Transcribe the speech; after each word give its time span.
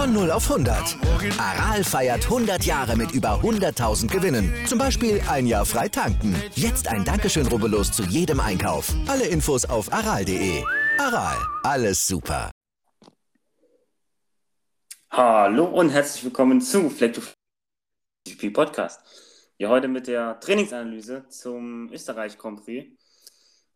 Von 0.00 0.14
0 0.14 0.30
auf 0.30 0.50
100. 0.50 0.96
Aral 1.38 1.84
feiert 1.84 2.24
100 2.24 2.64
Jahre 2.64 2.96
mit 2.96 3.10
über 3.12 3.38
100.000 3.42 4.10
Gewinnen. 4.10 4.50
Zum 4.66 4.78
Beispiel 4.78 5.20
ein 5.28 5.46
Jahr 5.46 5.66
frei 5.66 5.90
tanken. 5.90 6.34
Jetzt 6.54 6.88
ein 6.88 7.04
Dankeschön, 7.04 7.46
rubbellos 7.46 7.92
zu 7.92 8.04
jedem 8.04 8.40
Einkauf. 8.40 8.94
Alle 9.06 9.26
Infos 9.26 9.66
auf 9.66 9.92
aral.de. 9.92 10.64
Aral, 10.96 11.36
alles 11.64 12.06
super. 12.06 12.50
Hallo 15.10 15.66
und 15.66 15.90
herzlich 15.90 16.24
willkommen 16.24 16.62
zu 16.62 16.88
Fleck 16.88 17.12
to 17.12 17.20
GP 18.26 18.54
Podcast. 18.54 19.02
Ja, 19.58 19.68
heute 19.68 19.86
mit 19.88 20.06
der 20.06 20.40
Trainingsanalyse 20.40 21.26
zum 21.28 21.92
Österreich 21.92 22.38
Grand 22.38 22.64
Prix. 22.64 22.88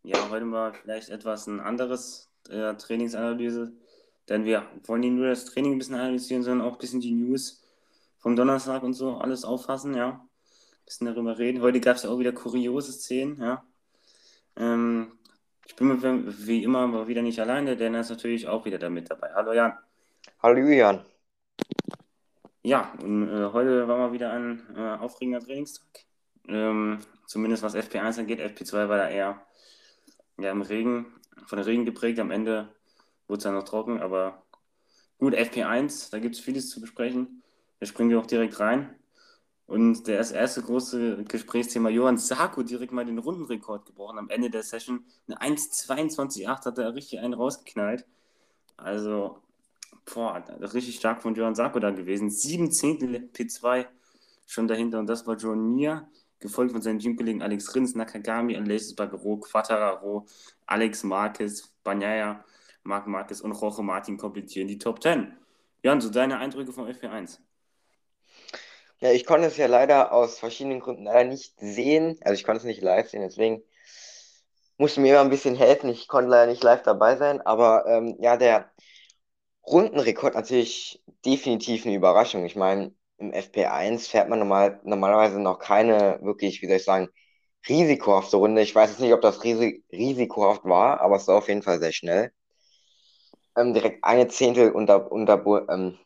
Ja, 0.01 0.27
heute 0.31 0.45
mal 0.45 0.73
vielleicht 0.73 1.09
etwas 1.09 1.45
ein 1.45 1.59
anderes 1.59 2.31
äh, 2.49 2.73
Trainingsanalyse 2.73 3.73
denn 4.29 4.45
wir 4.45 4.65
wollen 4.85 5.01
nicht 5.01 5.13
nur 5.13 5.27
das 5.27 5.45
Training 5.45 5.73
ein 5.73 5.77
bisschen 5.77 5.95
analysieren, 5.95 6.43
sondern 6.43 6.67
auch 6.67 6.73
ein 6.73 6.79
bisschen 6.79 7.01
die 7.01 7.13
News 7.13 7.63
vom 8.19 8.35
Donnerstag 8.35 8.83
und 8.83 8.93
so 8.93 9.17
alles 9.17 9.45
auffassen, 9.45 9.95
ja. 9.95 10.09
Ein 10.09 10.85
bisschen 10.85 11.07
darüber 11.07 11.37
reden. 11.37 11.61
Heute 11.61 11.79
gab 11.79 11.95
es 11.95 12.03
ja 12.03 12.09
auch 12.09 12.19
wieder 12.19 12.31
kuriose 12.31 12.91
Szenen, 12.91 13.39
ja. 13.39 13.63
Ähm, 14.55 15.11
ich 15.67 15.75
bin 15.75 16.01
wie 16.47 16.63
immer 16.63 16.79
aber 16.79 17.07
wieder 17.07 17.21
nicht 17.21 17.39
alleine, 17.39 17.75
denn 17.75 17.93
er 17.93 18.01
ist 18.01 18.09
natürlich 18.09 18.47
auch 18.47 18.65
wieder 18.65 18.77
da 18.77 18.89
mit 18.89 19.09
dabei. 19.09 19.31
Hallo 19.33 19.53
Jan. 19.53 19.73
Hallo 20.41 20.59
Julian. 20.59 21.03
Ja, 22.63 22.93
und, 23.01 23.29
äh, 23.29 23.51
heute 23.51 23.87
war 23.87 23.97
mal 23.97 24.11
wieder 24.11 24.31
ein 24.31 24.63
äh, 24.75 24.95
aufregender 24.97 25.39
Trainingstag. 25.39 26.05
Ähm, 26.47 26.99
zumindest 27.27 27.63
was 27.63 27.75
FP1 27.75 28.19
angeht. 28.19 28.39
FP2 28.39 28.89
war 28.89 28.97
da 28.97 29.09
eher 29.09 29.45
ja, 30.37 30.51
im 30.51 30.61
Regen, 30.61 31.05
von 31.45 31.57
der 31.57 31.65
Regen 31.67 31.85
geprägt. 31.85 32.19
Am 32.19 32.31
Ende 32.31 32.69
wurde 33.27 33.37
es 33.37 33.43
dann 33.43 33.53
noch 33.53 33.63
trocken, 33.63 33.99
aber 34.01 34.43
gut, 35.17 35.33
FP1, 35.33 36.11
da 36.11 36.19
gibt 36.19 36.35
es 36.35 36.41
vieles 36.41 36.69
zu 36.69 36.81
besprechen. 36.81 37.43
Da 37.79 37.85
springen 37.85 38.09
wir 38.09 38.19
auch 38.19 38.25
direkt 38.25 38.59
rein. 38.59 38.95
Und 39.67 40.07
das 40.07 40.31
erste 40.31 40.61
große 40.61 41.23
Gesprächsthema, 41.23 41.89
Johann 41.89 42.17
Sarko 42.17 42.61
direkt 42.61 42.91
mal 42.91 43.05
den 43.05 43.17
Rundenrekord 43.17 43.87
gebrochen. 43.87 44.19
Am 44.19 44.29
Ende 44.29 44.49
der 44.49 44.61
Session 44.61 45.05
eine 45.27 45.55
1,22,8 45.55 46.65
hat 46.65 46.77
er 46.77 46.93
richtig 46.93 47.19
einen 47.19 47.33
rausgeknallt. 47.33 48.05
Also, 48.77 49.39
boah, 50.13 50.43
richtig 50.59 50.97
stark 50.97 51.23
von 51.23 51.33
Johann 51.33 51.55
Sarko 51.55 51.79
da 51.79 51.89
gewesen. 51.89 52.29
Sieben 52.29 52.71
Zehntel 52.71 53.29
P2 53.33 53.87
schon 54.45 54.67
dahinter 54.67 54.99
und 54.99 55.07
das 55.07 55.25
war 55.25 55.35
John 55.35 55.73
Mir, 55.73 56.07
gefolgt 56.39 56.71
von 56.71 56.81
seinen 56.81 56.99
Teamkollegen 56.99 57.41
Alex 57.41 57.73
Rins, 57.73 57.95
Nakagami, 57.95 58.55
Alexis 58.55 58.95
Bagero, 58.95 59.37
Quattararo, 59.37 60.27
Alex 60.67 61.03
Marquez, 61.03 61.73
Banyaya 61.83 62.43
Marc 62.85 63.07
Marquez 63.07 63.41
und 63.41 63.59
Jorge 63.59 63.81
Martin 63.81 64.17
komplettieren 64.17 64.67
die 64.67 64.77
Top 64.77 65.01
10. 65.01 65.35
Jan, 65.81 66.01
so 66.01 66.09
deine 66.09 66.37
Eindrücke 66.37 66.71
vom 66.71 66.87
FP1? 66.87 67.41
Ja, 68.99 69.11
ich 69.11 69.25
konnte 69.25 69.47
es 69.47 69.57
ja 69.57 69.65
leider 69.67 70.13
aus 70.13 70.37
verschiedenen 70.37 70.79
Gründen 70.79 71.03
leider 71.03 71.27
nicht 71.27 71.59
sehen. 71.59 72.17
Also 72.21 72.35
ich 72.35 72.43
konnte 72.43 72.59
es 72.59 72.63
nicht 72.63 72.81
live 72.81 73.09
sehen, 73.09 73.23
deswegen 73.23 73.63
musste 74.77 75.01
mir 75.01 75.13
immer 75.13 75.21
ein 75.21 75.29
bisschen 75.31 75.55
helfen. 75.55 75.89
Ich 75.89 76.07
konnte 76.07 76.29
leider 76.29 76.49
nicht 76.51 76.63
live 76.63 76.83
dabei 76.83 77.15
sein, 77.17 77.41
aber 77.41 77.85
ähm, 77.87 78.17
ja, 78.19 78.37
der 78.37 78.71
Rundenrekord 79.65 80.35
natürlich 80.35 81.03
definitiv 81.25 81.85
eine 81.85 81.95
Überraschung. 81.95 82.45
Ich 82.45 82.55
meine, 82.55 82.93
im 83.17 83.33
FP1 83.33 84.07
fährt 84.07 84.29
man 84.29 84.39
normal, 84.39 84.79
normalerweise 84.83 85.39
noch 85.39 85.57
keine 85.57 86.19
wirklich, 86.21 86.61
wie 86.61 86.67
soll 86.67 86.77
ich 86.77 86.83
sagen, 86.83 87.09
risikohafte 87.67 88.37
Runde. 88.37 88.61
Ich 88.61 88.75
weiß 88.75 88.91
jetzt 88.91 88.99
nicht, 88.99 89.13
ob 89.13 89.21
das 89.21 89.43
risikohaft 89.43 90.65
war, 90.65 91.01
aber 91.01 91.15
es 91.15 91.27
war 91.27 91.37
auf 91.37 91.47
jeden 91.47 91.63
Fall 91.63 91.79
sehr 91.79 91.91
schnell 91.93 92.31
ähm, 93.57 93.73
direkt 93.73 94.03
eine 94.03 94.27
Zehntel 94.27 94.71
unter, 94.71 95.11
unter, 95.11 95.43
ähm, 95.69 95.97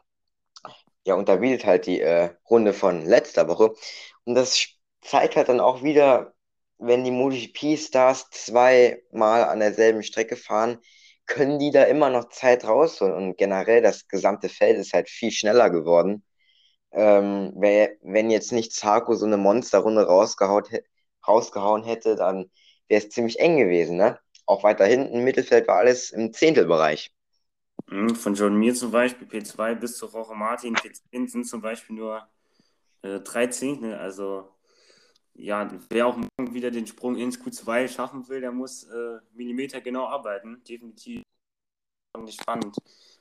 ja, 1.06 1.16
unterbietet 1.16 1.66
halt 1.66 1.86
die 1.86 2.02
äh, 2.02 2.32
Runde 2.50 2.74
von 2.74 3.06
letzter 3.06 3.48
Woche. 3.48 3.74
Und 4.26 4.36
das 4.36 4.68
zeigt 5.02 5.36
halt 5.36 5.50
dann 5.50 5.60
auch 5.60 5.84
wieder, 5.84 6.34
wenn 6.78 7.04
die 7.04 7.12
MotoGP-Stars 7.12 8.30
zweimal 8.32 9.44
an 9.46 9.60
derselben 9.60 10.04
Strecke 10.04 10.36
fahren, 10.36 10.80
können 11.26 11.60
die 11.60 11.72
da 11.72 11.84
immer 11.84 12.10
noch 12.10 12.30
Zeit 12.30 12.66
rausholen. 12.66 13.14
Und 13.16 13.38
generell 13.38 13.82
das 13.82 14.08
gesamte 14.08 14.50
Feld 14.50 14.78
ist 14.78 14.94
halt 14.94 15.10
viel 15.10 15.32
schneller 15.32 15.70
geworden. 15.70 16.24
Ähm, 16.92 17.54
wär, 17.58 17.92
wenn 18.02 18.32
jetzt 18.32 18.52
nicht 18.52 18.74
Zarko 18.74 19.16
so 19.16 19.26
eine 19.26 19.38
Monsterrunde 19.38 20.08
rausgehauen 21.28 21.84
hätte, 21.84 22.16
dann 22.16 22.50
wäre 22.88 23.02
es 23.04 23.10
ziemlich 23.10 23.40
eng 23.40 23.58
gewesen. 23.58 23.98
Ne? 23.98 24.20
Auch 24.46 24.64
weiter 24.64 24.86
hinten, 24.86 25.24
Mittelfeld 25.24 25.68
war 25.68 25.78
alles 25.78 26.12
im 26.12 26.34
Zehntelbereich. 26.34 27.14
Hm, 27.90 28.16
von 28.16 28.36
John 28.36 28.56
Mir 28.56 28.76
zum 28.76 28.92
Beispiel, 28.92 29.28
P2 29.28 29.76
bis 29.76 29.98
zu 29.98 30.06
Roche 30.06 30.36
Martin, 30.36 30.76
P10 30.76 31.28
sind 31.28 31.46
zum 31.46 31.62
Beispiel 31.62 31.96
nur 31.96 32.28
äh, 33.02 33.20
drei 33.22 33.48
Zehntel. 33.48 33.96
Also, 33.96 34.50
ja, 35.34 35.68
wer 35.90 36.08
auch 36.08 36.18
morgen 36.18 36.54
wieder 36.54 36.70
den 36.72 36.86
Sprung 36.86 37.16
ins 37.18 37.40
Q2 37.40 37.88
schaffen 37.88 38.28
will, 38.30 38.42
der 38.42 38.52
muss 38.52 38.84
äh, 38.84 39.20
Millimeter 39.34 39.82
genau 39.82 40.08
arbeiten. 40.08 40.64
Definitiv 40.64 41.24
nicht 42.18 42.42
spannend. 42.42 42.76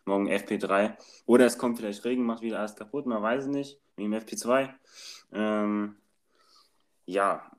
Morgen 0.04 0.28
FP3. 0.28 0.96
Oder 1.26 1.46
es 1.46 1.58
kommt 1.58 1.78
vielleicht 1.78 2.04
Regen, 2.04 2.24
macht 2.24 2.42
wieder 2.42 2.58
alles 2.58 2.76
kaputt, 2.76 3.06
man 3.06 3.22
weiß 3.22 3.44
es 3.44 3.48
nicht. 3.48 3.80
Wie 3.96 4.04
im 4.04 4.12
FP2. 4.12 4.74
Ähm, 5.32 5.96
ja, 7.06 7.50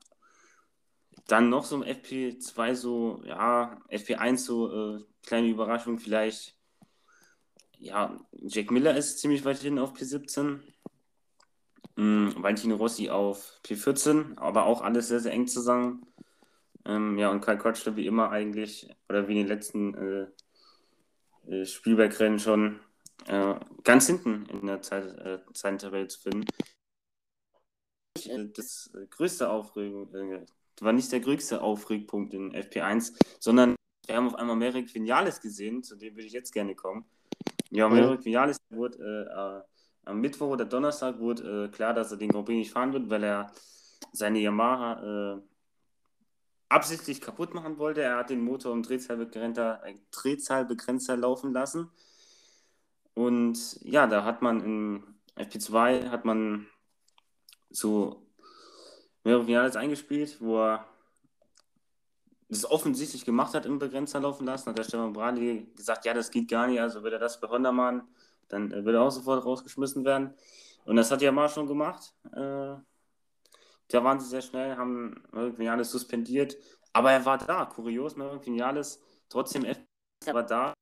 dann 1.26 1.48
noch 1.48 1.64
so 1.64 1.76
im 1.76 1.82
FP2 1.82 2.74
so, 2.74 3.22
ja, 3.24 3.80
FP1 3.88 4.36
so 4.38 4.96
äh, 4.96 5.04
kleine 5.22 5.48
Überraschung 5.48 5.98
vielleicht 5.98 6.59
ja, 7.80 8.16
Jack 8.32 8.70
Miller 8.70 8.96
ist 8.96 9.18
ziemlich 9.18 9.44
weit 9.44 9.58
hin 9.58 9.78
auf 9.78 9.94
P17. 9.94 10.60
Mhm, 11.96 12.34
Valentino 12.36 12.76
Rossi 12.76 13.10
auf 13.10 13.60
P14, 13.64 14.36
aber 14.38 14.64
auch 14.64 14.82
alles 14.82 15.08
sehr, 15.08 15.20
sehr 15.20 15.32
eng 15.32 15.48
zusammen. 15.48 16.06
Ähm, 16.84 17.18
ja, 17.18 17.30
und 17.30 17.40
Kai 17.40 17.56
Kotschler 17.56 17.96
wie 17.96 18.06
immer 18.06 18.30
eigentlich, 18.30 18.88
oder 19.08 19.28
wie 19.28 19.32
in 19.32 19.38
den 19.38 19.48
letzten 19.48 19.94
äh, 19.94 20.26
äh, 21.50 21.66
Spielbergrennen 21.66 22.38
schon 22.38 22.80
äh, 23.26 23.54
ganz 23.82 24.06
hinten 24.06 24.46
in 24.46 24.66
der 24.66 24.82
Zeit, 24.82 25.06
äh, 25.18 25.40
Zeitentabelle 25.52 26.08
zu 26.08 26.20
finden. 26.20 26.44
Äh, 28.24 28.48
das 28.54 28.90
größte 29.10 29.50
Aufregung, 29.50 30.14
äh, 30.14 30.46
war 30.80 30.92
nicht 30.92 31.12
der 31.12 31.20
größte 31.20 31.60
Aufregpunkt 31.60 32.32
in 32.32 32.52
FP1, 32.52 33.12
sondern 33.38 33.76
wir 34.06 34.16
haben 34.16 34.28
auf 34.28 34.34
einmal 34.36 34.56
Merrick 34.56 34.94
Vinales 34.94 35.40
gesehen, 35.40 35.82
zu 35.82 35.96
dem 35.96 36.14
würde 36.14 36.26
ich 36.26 36.32
jetzt 36.32 36.52
gerne 36.52 36.74
kommen. 36.74 37.04
Ja, 37.70 37.88
Maverick 37.88 38.24
Vinales 38.24 38.58
wurde 38.68 39.64
äh, 39.64 40.08
am 40.08 40.20
Mittwoch 40.20 40.48
oder 40.48 40.64
Donnerstag 40.64 41.18
wurde 41.18 41.64
äh, 41.64 41.68
klar, 41.68 41.94
dass 41.94 42.10
er 42.10 42.18
den 42.18 42.30
Grand 42.30 42.46
Prix 42.46 42.56
nicht 42.56 42.72
fahren 42.72 42.92
wird, 42.92 43.08
weil 43.10 43.22
er 43.22 43.52
seine 44.12 44.40
Yamaha 44.40 45.36
äh, 45.36 45.40
absichtlich 46.68 47.20
kaputt 47.20 47.54
machen 47.54 47.78
wollte. 47.78 48.02
Er 48.02 48.16
hat 48.16 48.30
den 48.30 48.42
Motor 48.42 48.72
um 48.72 48.82
Drehzahlbegrenzer, 48.82 49.84
äh, 49.84 49.94
Drehzahlbegrenzer 50.10 51.16
laufen 51.16 51.52
lassen. 51.52 51.90
Und 53.14 53.78
ja, 53.82 54.06
da 54.06 54.24
hat 54.24 54.42
man 54.42 54.60
im 54.64 55.14
FP2 55.36 56.10
hat 56.10 56.24
man 56.24 56.66
so 57.70 58.26
Maverick 59.22 59.46
Vinales 59.46 59.76
eingespielt, 59.76 60.40
wo 60.40 60.58
er 60.58 60.89
das 62.50 62.68
offensichtlich 62.68 63.24
gemacht 63.24 63.54
hat, 63.54 63.64
im 63.64 63.78
Begrenzer 63.78 64.20
laufen 64.20 64.44
lassen, 64.44 64.70
hat 64.70 64.78
der 64.78 64.82
Stefan 64.82 65.12
Bradley 65.12 65.68
gesagt, 65.76 66.04
ja, 66.04 66.12
das 66.12 66.30
geht 66.30 66.50
gar 66.50 66.66
nicht, 66.66 66.80
also 66.80 67.02
wird 67.02 67.12
er 67.12 67.18
das 67.20 67.40
bei 67.40 67.48
Honda 67.48 67.70
machen, 67.70 68.02
dann 68.48 68.72
äh, 68.72 68.84
wird 68.84 68.96
er 68.96 69.02
auch 69.02 69.10
sofort 69.10 69.44
rausgeschmissen 69.44 70.04
werden. 70.04 70.34
Und 70.84 70.96
das 70.96 71.10
hat 71.10 71.22
Yamaha 71.22 71.48
schon 71.48 71.68
gemacht. 71.68 72.12
Äh, 72.32 72.74
da 73.88 74.04
waren 74.04 74.18
sie 74.18 74.28
sehr 74.28 74.42
schnell, 74.42 74.76
haben 74.76 75.22
Vinales 75.32 75.90
suspendiert, 75.90 76.56
aber 76.92 77.12
er 77.12 77.24
war 77.24 77.38
da, 77.38 77.66
kurios, 77.66 78.16
Vinales, 78.16 79.00
trotzdem 79.28 79.64
er 79.64 79.76
war 80.32 80.44
da, 80.44 80.68
hat 80.68 80.76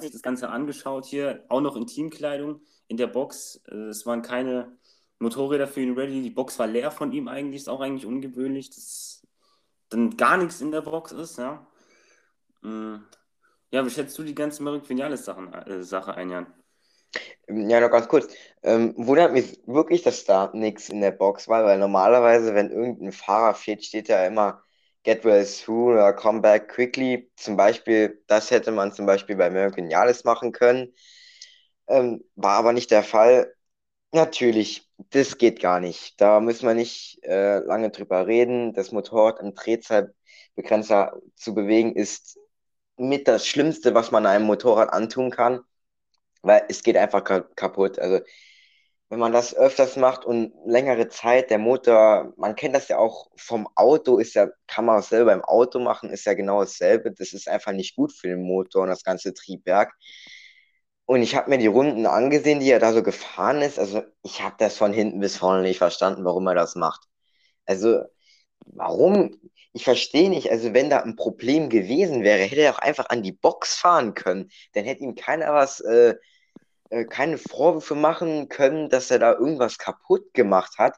sich 0.00 0.12
das 0.12 0.22
Ganze 0.22 0.48
angeschaut 0.48 1.06
hier, 1.06 1.44
auch 1.48 1.60
noch 1.60 1.76
in 1.76 1.86
Teamkleidung, 1.86 2.60
in 2.88 2.96
der 2.96 3.08
Box, 3.08 3.62
äh, 3.68 3.88
es 3.88 4.06
waren 4.06 4.22
keine 4.22 4.76
Motorräder 5.18 5.68
für 5.68 5.80
ihn 5.80 5.94
ready, 5.94 6.22
die 6.22 6.30
Box 6.30 6.58
war 6.58 6.66
leer 6.66 6.90
von 6.90 7.12
ihm 7.12 7.28
eigentlich, 7.28 7.62
ist 7.62 7.68
auch 7.68 7.80
eigentlich 7.80 8.06
ungewöhnlich, 8.06 8.70
das 8.70 9.19
dann 9.90 10.16
gar 10.16 10.36
nichts 10.36 10.60
in 10.60 10.70
der 10.70 10.80
Box 10.80 11.12
ist, 11.12 11.38
ja. 11.38 11.66
Hm. 12.62 13.04
Ja, 13.70 13.84
wie 13.84 13.90
schätzt 13.90 14.18
du 14.18 14.22
die 14.22 14.34
ganze 14.34 14.62
Merrick 14.62 14.90
äh, 14.90 15.82
Sache 15.82 16.14
ein, 16.14 16.30
Jan? 16.30 16.46
Ja, 17.48 17.80
noch 17.80 17.90
ganz 17.90 18.08
kurz. 18.08 18.32
Ähm, 18.62 18.94
wundert 18.96 19.32
mich 19.32 19.60
wirklich, 19.66 20.02
dass 20.02 20.24
da 20.24 20.50
nichts 20.54 20.88
in 20.88 21.00
der 21.00 21.10
Box 21.10 21.48
war, 21.48 21.64
weil 21.64 21.78
normalerweise, 21.78 22.54
wenn 22.54 22.70
irgendein 22.70 23.12
Fahrer 23.12 23.54
fehlt, 23.54 23.84
steht 23.84 24.08
ja 24.08 24.24
immer 24.26 24.62
Get 25.02 25.24
well 25.24 25.44
soon 25.44 25.94
oder 25.94 26.12
Come 26.12 26.40
back 26.40 26.68
quickly. 26.68 27.30
Zum 27.36 27.56
Beispiel, 27.56 28.22
das 28.26 28.50
hätte 28.50 28.70
man 28.72 28.92
zum 28.92 29.06
Beispiel 29.06 29.36
bei 29.36 29.50
Merrick 29.50 29.76
Vinales 29.76 30.24
machen 30.24 30.52
können. 30.52 30.94
Ähm, 31.88 32.24
war 32.36 32.58
aber 32.58 32.72
nicht 32.72 32.90
der 32.90 33.02
Fall. 33.02 33.54
Natürlich, 34.12 34.88
das 35.10 35.38
geht 35.38 35.60
gar 35.60 35.78
nicht. 35.80 36.20
Da 36.20 36.40
müssen 36.40 36.66
wir 36.66 36.74
nicht 36.74 37.20
äh, 37.22 37.58
lange 37.60 37.90
drüber 37.90 38.26
reden. 38.26 38.72
Das 38.72 38.90
Motorrad 38.92 39.38
im 39.40 39.54
Drehzahlbegrenzer 39.54 41.20
zu 41.36 41.54
bewegen 41.54 41.94
ist 41.94 42.38
mit 42.98 43.28
das 43.28 43.46
Schlimmste, 43.46 43.94
was 43.94 44.10
man 44.10 44.26
einem 44.26 44.46
Motorrad 44.46 44.92
antun 44.92 45.30
kann. 45.30 45.60
weil 46.42 46.64
es 46.68 46.82
geht 46.84 46.96
einfach 46.98 47.24
kaputt. 47.56 47.98
Also 48.00 48.20
wenn 49.10 49.18
man 49.20 49.32
das 49.32 49.54
öfters 49.56 49.96
macht 49.96 50.24
und 50.26 50.52
längere 50.66 51.08
Zeit, 51.08 51.50
der 51.50 51.58
Motor, 51.58 52.32
man 52.36 52.56
kennt 52.56 52.74
das 52.76 52.88
ja 52.88 52.98
auch 52.98 53.28
vom 53.36 53.68
Auto, 53.76 54.18
ist 54.18 54.34
ja, 54.34 54.48
kann 54.68 54.84
man 54.86 55.00
auch 55.00 55.04
selber 55.04 55.32
im 55.34 55.44
Auto 55.44 55.80
machen, 55.80 56.10
ist 56.10 56.26
ja 56.26 56.34
genau 56.34 56.60
dasselbe. 56.60 57.12
Das 57.12 57.32
ist 57.34 57.48
einfach 57.48 57.72
nicht 57.72 57.96
gut 57.96 58.12
für 58.12 58.28
den 58.28 58.42
Motor 58.42 58.82
und 58.84 58.88
das 58.90 59.04
ganze 59.04 59.34
Triebwerk. 59.34 59.94
Und 61.10 61.22
ich 61.22 61.34
habe 61.34 61.50
mir 61.50 61.58
die 61.58 61.66
Runden 61.66 62.06
angesehen, 62.06 62.60
die 62.60 62.70
er 62.70 62.78
da 62.78 62.92
so 62.92 63.02
gefahren 63.02 63.62
ist. 63.62 63.80
Also 63.80 64.04
ich 64.22 64.42
habe 64.42 64.54
das 64.58 64.76
von 64.76 64.92
hinten 64.92 65.18
bis 65.18 65.36
vorne 65.36 65.62
nicht 65.62 65.78
verstanden, 65.78 66.24
warum 66.24 66.46
er 66.46 66.54
das 66.54 66.76
macht. 66.76 67.08
Also 67.66 68.04
warum? 68.66 69.36
Ich 69.72 69.82
verstehe 69.82 70.30
nicht. 70.30 70.52
Also 70.52 70.72
wenn 70.72 70.88
da 70.88 71.00
ein 71.00 71.16
Problem 71.16 71.68
gewesen 71.68 72.22
wäre, 72.22 72.38
hätte 72.44 72.60
er 72.60 72.74
auch 72.74 72.78
einfach 72.78 73.08
an 73.08 73.24
die 73.24 73.32
Box 73.32 73.74
fahren 73.74 74.14
können. 74.14 74.52
Dann 74.74 74.84
hätte 74.84 75.02
ihm 75.02 75.16
keiner 75.16 75.52
was 75.52 75.80
äh, 75.80 76.14
äh, 76.90 77.04
keine 77.06 77.38
Vorwürfe 77.38 77.96
machen 77.96 78.48
können, 78.48 78.88
dass 78.88 79.10
er 79.10 79.18
da 79.18 79.32
irgendwas 79.32 79.78
kaputt 79.78 80.32
gemacht 80.32 80.78
hat. 80.78 80.96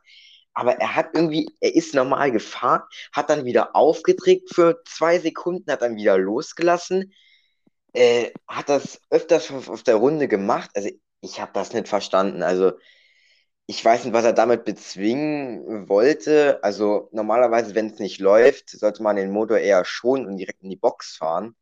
Aber 0.52 0.74
er 0.74 0.94
hat 0.94 1.14
irgendwie, 1.14 1.48
er 1.60 1.74
ist 1.74 1.94
normal 1.94 2.32
gefahren, 2.32 2.82
hat 3.12 3.30
dann 3.30 3.46
wieder 3.46 3.74
aufgedreht 3.74 4.42
für 4.52 4.82
zwei 4.84 5.18
Sekunden, 5.18 5.72
hat 5.72 5.80
dann 5.80 5.96
wieder 5.96 6.18
losgelassen, 6.18 7.14
äh, 7.92 8.32
hat 8.48 8.68
das 8.68 9.00
öfters 9.10 9.50
auf 9.50 9.82
der 9.82 9.96
Runde 9.96 10.28
gemacht. 10.28 10.70
Also 10.74 10.90
ich 11.20 11.40
habe 11.40 11.52
das 11.54 11.72
nicht 11.72 11.88
verstanden. 11.88 12.42
Also 12.42 12.72
ich 13.66 13.84
weiß 13.84 14.04
nicht, 14.04 14.12
was 14.14 14.24
er 14.24 14.32
damit 14.32 14.64
bezwingen 14.64 15.88
wollte. 15.88 16.62
Also 16.62 17.08
normalerweise, 17.12 17.74
wenn 17.74 17.86
es 17.88 17.98
nicht 17.98 18.20
läuft, 18.20 18.70
sollte 18.70 19.02
man 19.02 19.16
den 19.16 19.30
Motor 19.30 19.58
eher 19.58 19.84
schonen 19.84 20.26
und 20.26 20.36
direkt 20.36 20.62
in 20.62 20.70
die 20.70 20.76
Box 20.76 21.16
fahren. 21.16 21.56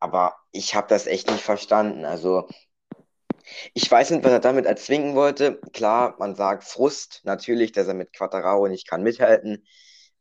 Aber 0.00 0.36
ich 0.52 0.74
habe 0.74 0.88
das 0.88 1.06
echt 1.06 1.30
nicht 1.30 1.42
verstanden. 1.42 2.04
Also 2.04 2.48
ich 3.74 3.90
weiß 3.90 4.10
nicht, 4.10 4.24
was 4.24 4.32
er 4.32 4.40
damit 4.40 4.66
erzwingen 4.66 5.14
wollte. 5.14 5.60
Klar, 5.72 6.16
man 6.18 6.34
sagt 6.34 6.64
Frust, 6.64 7.20
natürlich, 7.24 7.72
dass 7.72 7.88
er 7.88 7.94
mit 7.94 8.12
Quattararo 8.12 8.68
nicht 8.68 8.88
kann 8.88 9.02
mithalten. 9.02 9.66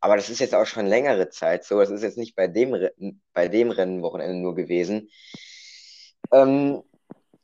Aber 0.02 0.16
das 0.16 0.30
ist 0.30 0.40
jetzt 0.40 0.56
auch 0.56 0.66
schon 0.66 0.86
längere 0.86 1.30
Zeit 1.30 1.66
so. 1.66 1.80
Das 1.80 1.90
ist 1.90 2.04
jetzt 2.04 2.18
nicht 2.18 2.36
bei 2.36 2.48
dem, 2.48 2.76
bei 3.34 3.48
dem 3.48 3.72
Rennenwochenende 3.72 4.36
nur 4.42 4.56
gewesen. 4.56 5.10
Ähm, 6.32 6.82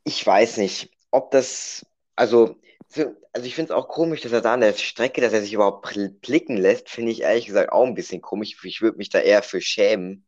ich 0.04 0.26
weiß 0.26 0.58
nicht, 0.58 0.90
ob 1.10 1.30
das, 1.30 1.84
also, 2.16 2.56
also 3.32 3.46
ich 3.46 3.54
finde 3.54 3.72
es 3.72 3.76
auch 3.78 3.88
komisch, 3.88 4.22
dass 4.22 4.32
er 4.32 4.40
da 4.40 4.54
an 4.54 4.60
der 4.60 4.72
Strecke, 4.74 5.20
dass 5.20 5.32
er 5.32 5.42
sich 5.42 5.52
überhaupt 5.52 5.86
blicken 6.22 6.56
lässt, 6.56 6.88
finde 6.88 7.12
ich 7.12 7.22
ehrlich 7.22 7.46
gesagt 7.46 7.72
auch 7.72 7.84
ein 7.84 7.94
bisschen 7.94 8.22
komisch. 8.22 8.56
Ich 8.64 8.80
würde 8.82 8.98
mich 8.98 9.10
da 9.10 9.18
eher 9.20 9.42
für 9.42 9.60
schämen 9.60 10.26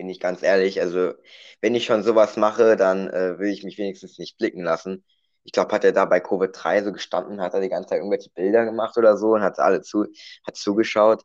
bin 0.00 0.08
ich 0.08 0.18
ganz 0.18 0.42
ehrlich. 0.42 0.80
Also, 0.80 1.12
wenn 1.60 1.74
ich 1.74 1.84
schon 1.84 2.02
sowas 2.02 2.38
mache, 2.38 2.76
dann 2.76 3.08
äh, 3.10 3.38
will 3.38 3.50
ich 3.50 3.64
mich 3.64 3.76
wenigstens 3.76 4.18
nicht 4.18 4.38
blicken 4.38 4.62
lassen. 4.62 5.04
Ich 5.44 5.52
glaube, 5.52 5.74
hat 5.74 5.84
er 5.84 5.92
da 5.92 6.06
bei 6.06 6.20
Covid 6.20 6.50
3 6.54 6.84
so 6.84 6.92
gestanden, 6.92 7.42
hat 7.42 7.52
er 7.52 7.60
die 7.60 7.68
ganze 7.68 7.90
Zeit 7.90 7.98
irgendwelche 7.98 8.30
Bilder 8.30 8.64
gemacht 8.64 8.96
oder 8.96 9.18
so 9.18 9.34
und 9.34 9.42
hat 9.42 9.58
alle 9.58 9.82
zu, 9.82 10.06
hat 10.46 10.56
zugeschaut. 10.56 11.22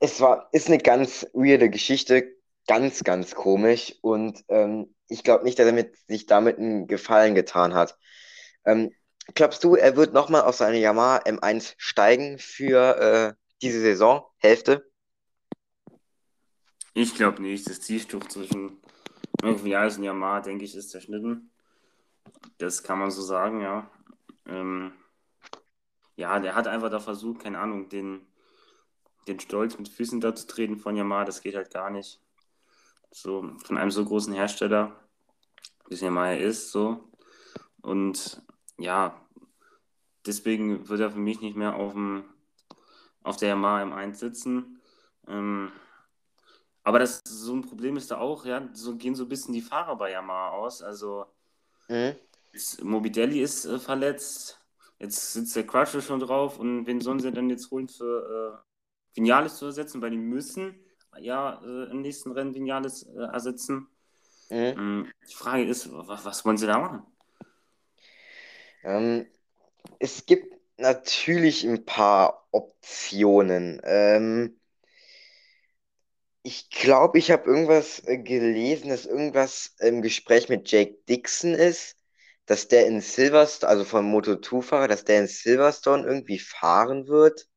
Es 0.00 0.20
war, 0.20 0.48
ist 0.52 0.68
eine 0.68 0.78
ganz 0.78 1.26
weirde 1.32 1.70
Geschichte, 1.70 2.36
ganz, 2.66 3.04
ganz 3.04 3.34
komisch 3.34 3.94
und 4.02 4.44
ähm, 4.48 4.94
ich 5.08 5.22
glaube 5.22 5.44
nicht, 5.44 5.58
dass 5.58 5.66
er 5.66 5.72
mit, 5.72 5.96
sich 6.08 6.26
damit 6.26 6.58
einen 6.58 6.86
Gefallen 6.86 7.34
getan 7.34 7.74
hat. 7.74 7.96
Ähm, 8.64 8.92
glaubst 9.34 9.62
du, 9.64 9.76
er 9.76 9.96
wird 9.96 10.12
nochmal 10.12 10.42
auf 10.42 10.56
seine 10.56 10.78
Yamaha 10.78 11.18
M1 11.18 11.74
steigen 11.78 12.38
für 12.38 12.96
äh, 12.98 13.34
diese 13.62 13.80
Saison, 13.80 14.24
Hälfte? 14.38 14.90
Ich 16.94 17.14
glaube 17.14 17.42
nicht. 17.42 17.68
Das 17.68 17.80
Zielstuch 17.80 18.24
zwischen 18.24 18.80
Vinales 19.42 19.98
und 19.98 20.04
Yamaha, 20.04 20.40
denke 20.40 20.64
ich, 20.64 20.74
ist 20.74 20.90
zerschnitten. 20.90 21.50
Das 22.58 22.82
kann 22.82 22.98
man 22.98 23.10
so 23.10 23.22
sagen, 23.22 23.60
ja. 23.60 23.90
Ähm, 24.46 24.92
ja, 26.16 26.40
der 26.40 26.54
hat 26.54 26.66
einfach 26.66 26.90
da 26.90 26.98
versucht, 26.98 27.42
keine 27.42 27.58
Ahnung, 27.58 27.88
den, 27.88 28.26
den 29.28 29.40
Stolz 29.40 29.78
mit 29.78 29.88
Füßen 29.88 30.20
da 30.20 30.34
zu 30.34 30.46
treten 30.46 30.76
von 30.76 30.96
Yamaha. 30.96 31.24
Das 31.24 31.42
geht 31.42 31.54
halt 31.54 31.72
gar 31.72 31.90
nicht. 31.90 32.20
So, 33.10 33.50
von 33.64 33.76
einem 33.76 33.90
so 33.90 34.04
großen 34.04 34.34
Hersteller, 34.34 34.92
wie 35.88 35.94
es 35.94 36.00
Yamaha 36.00 36.34
ist, 36.34 36.70
so. 36.70 37.08
Und 37.82 38.42
ja, 38.78 39.20
deswegen 40.26 40.88
wird 40.88 41.00
er 41.00 41.10
für 41.10 41.18
mich 41.18 41.40
nicht 41.40 41.56
mehr 41.56 41.76
auf, 41.76 41.92
dem, 41.92 42.24
auf 43.22 43.36
der 43.36 43.50
Yamaha 43.50 43.82
M1 43.84 44.14
sitzen. 44.14 44.80
Ähm, 45.26 45.72
aber 46.82 46.98
das 47.00 47.22
so 47.24 47.54
ein 47.54 47.62
Problem 47.62 47.96
ist 47.96 48.10
da 48.10 48.18
auch, 48.18 48.44
ja, 48.44 48.68
so 48.72 48.96
gehen 48.96 49.14
so 49.14 49.24
ein 49.24 49.28
bisschen 49.28 49.54
die 49.54 49.62
Fahrer 49.62 49.96
bei 49.96 50.12
Yamaha 50.12 50.50
aus. 50.50 50.82
Also 50.82 51.26
mhm. 51.88 52.14
Mobidelli 52.82 53.40
ist 53.40 53.64
äh, 53.64 53.78
verletzt, 53.78 54.60
jetzt 54.98 55.32
sitzt 55.32 55.56
der 55.56 55.66
Crutcher 55.66 56.00
schon 56.00 56.20
drauf 56.20 56.58
und 56.58 56.86
wen 56.86 57.00
sollen 57.00 57.20
sie 57.20 57.32
denn 57.32 57.50
jetzt 57.50 57.70
holen 57.70 57.88
für 57.88 58.62
äh, 58.62 58.75
Vinales 59.16 59.56
zu 59.56 59.66
ersetzen? 59.66 60.00
Weil 60.02 60.10
die 60.10 60.18
müssen 60.18 60.78
ja 61.18 61.60
äh, 61.64 61.90
im 61.90 62.02
nächsten 62.02 62.32
Rennen 62.32 62.54
Vinales 62.54 63.02
äh, 63.04 63.32
ersetzen. 63.32 63.88
Mhm. 64.50 64.56
Ähm, 64.56 65.12
die 65.28 65.34
Frage 65.34 65.64
ist, 65.64 65.90
was, 65.92 66.24
was, 66.24 66.44
wollen 66.44 66.58
sie 66.58 66.66
da 66.66 66.78
machen? 66.78 67.02
Ähm, 68.84 69.26
es 69.98 70.26
gibt 70.26 70.54
natürlich 70.76 71.64
ein 71.64 71.84
paar 71.84 72.46
Optionen. 72.52 73.80
Ähm, 73.84 74.60
ich 76.42 76.70
glaube, 76.70 77.18
ich 77.18 77.32
habe 77.32 77.50
irgendwas 77.50 78.06
äh, 78.06 78.18
gelesen, 78.18 78.90
dass 78.90 79.04
irgendwas 79.04 79.74
im 79.80 80.00
Gespräch 80.00 80.48
mit 80.48 80.70
Jake 80.70 80.98
Dixon 81.08 81.54
ist, 81.54 81.96
dass 82.46 82.68
der 82.68 82.86
in 82.86 83.00
Silverstone, 83.00 83.68
also 83.68 83.84
vom 83.84 84.14
Moto2-Fahrer, 84.14 84.86
dass 84.86 85.04
der 85.04 85.20
in 85.20 85.26
Silverstone 85.26 86.06
irgendwie 86.06 86.38
fahren 86.38 87.08
wird. 87.08 87.48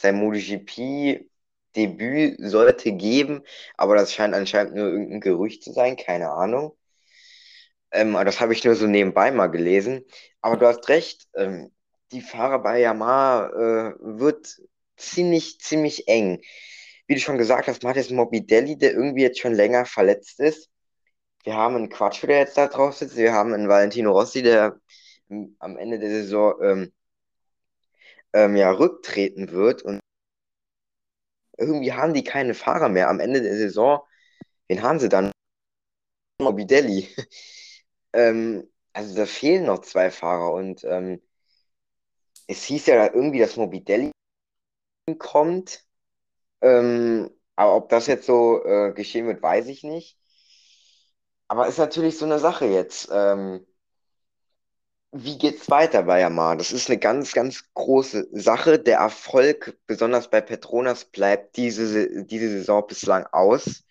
Sein 0.00 0.16
MotoGP-Debüt 0.16 2.36
sollte 2.40 2.92
geben, 2.92 3.42
aber 3.76 3.94
das 3.96 4.12
scheint 4.12 4.34
anscheinend 4.34 4.74
nur 4.74 4.88
irgendein 4.88 5.20
Gerücht 5.20 5.62
zu 5.64 5.72
sein, 5.72 5.96
keine 5.96 6.30
Ahnung. 6.30 6.76
Ähm, 7.92 8.12
das 8.24 8.40
habe 8.40 8.52
ich 8.52 8.64
nur 8.64 8.74
so 8.76 8.86
nebenbei 8.86 9.30
mal 9.30 9.48
gelesen. 9.48 10.04
Aber 10.40 10.56
du 10.56 10.66
hast 10.66 10.88
recht, 10.88 11.28
ähm, 11.34 11.72
die 12.12 12.20
Fahrer 12.20 12.60
bei 12.60 12.80
Yamaha 12.80 13.48
äh, 13.48 13.94
wird 14.00 14.60
ziemlich, 14.96 15.60
ziemlich 15.60 16.08
eng 16.08 16.40
wie 17.10 17.16
du 17.16 17.20
schon 17.20 17.38
gesagt 17.38 17.66
hast, 17.66 17.82
man 17.82 17.90
hat 17.90 18.08
der 18.08 18.92
irgendwie 18.92 19.22
jetzt 19.22 19.40
schon 19.40 19.52
länger 19.52 19.84
verletzt 19.84 20.38
ist. 20.38 20.70
Wir 21.42 21.54
haben 21.54 21.74
einen 21.74 21.88
Quatsch, 21.88 22.22
der 22.22 22.38
jetzt 22.38 22.56
da 22.56 22.68
drauf 22.68 22.96
sitzt. 22.96 23.16
Wir 23.16 23.32
haben 23.32 23.52
einen 23.52 23.68
Valentino 23.68 24.12
Rossi, 24.12 24.44
der 24.44 24.78
am 25.58 25.76
Ende 25.76 25.98
der 25.98 26.08
Saison 26.08 26.54
ähm, 26.62 26.92
ähm, 28.32 28.56
ja, 28.56 28.70
rücktreten 28.70 29.50
wird. 29.52 29.82
Und 29.82 30.00
irgendwie 31.58 31.92
haben 31.92 32.14
die 32.14 32.24
keine 32.24 32.54
Fahrer 32.54 32.88
mehr. 32.88 33.08
Am 33.08 33.20
Ende 33.20 33.42
der 33.42 33.56
Saison, 33.56 34.00
wen 34.68 34.82
haben 34.82 34.98
sie 35.00 35.08
dann? 35.08 35.32
Morbidelli. 36.40 37.08
ähm, 38.12 38.68
also 38.92 39.14
da 39.16 39.26
fehlen 39.26 39.66
noch 39.66 39.80
zwei 39.80 40.10
Fahrer. 40.10 40.52
Und 40.52 40.84
ähm, 40.84 41.20
es 42.46 42.64
hieß 42.64 42.86
ja 42.86 43.06
irgendwie, 43.14 43.38
dass 43.38 43.56
Morbidelli 43.56 44.10
kommt. 45.18 45.84
Ähm, 46.62 47.30
aber 47.56 47.76
ob 47.76 47.88
das 47.90 48.06
jetzt 48.06 48.26
so 48.26 48.64
äh, 48.64 48.92
geschehen 48.94 49.26
wird, 49.26 49.42
weiß 49.42 49.68
ich 49.68 49.82
nicht. 49.84 50.18
Aber 51.48 51.66
ist 51.66 51.78
natürlich 51.78 52.16
so 52.16 52.24
eine 52.24 52.38
Sache 52.38 52.66
jetzt. 52.66 53.08
Ähm, 53.12 53.66
wie 55.12 55.38
geht's 55.38 55.68
weiter 55.70 56.04
bei 56.04 56.20
Yamaha? 56.20 56.56
Das 56.56 56.72
ist 56.72 56.88
eine 56.88 56.98
ganz, 56.98 57.32
ganz 57.32 57.64
große 57.74 58.28
Sache. 58.32 58.78
Der 58.78 58.98
Erfolg, 58.98 59.76
besonders 59.86 60.30
bei 60.30 60.40
Petronas, 60.40 61.04
bleibt 61.04 61.56
diese, 61.56 62.24
diese 62.24 62.48
Saison 62.48 62.86
bislang 62.86 63.26
aus. 63.32 63.84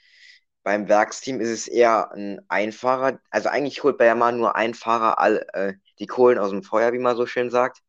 Beim 0.64 0.88
Werksteam 0.88 1.42
ist 1.42 1.50
es 1.50 1.68
eher 1.68 2.12
ein 2.14 2.42
Einfahrer. 2.48 3.20
Also 3.32 3.50
eigentlich 3.50 3.84
holt 3.84 3.98
bei 3.98 4.06
Yamaha 4.06 4.32
nur 4.32 4.56
ein 4.56 4.74
Fahrer 4.74 5.20
all, 5.20 5.46
äh, 5.54 5.74
die 6.00 6.08
Kohlen 6.08 6.40
aus 6.40 6.52
dem 6.52 6.64
Feuer, 6.64 6.94
wie 6.94 7.00
man 7.00 7.18
so 7.18 7.26
schön 7.26 7.50
sagt. 7.50 7.80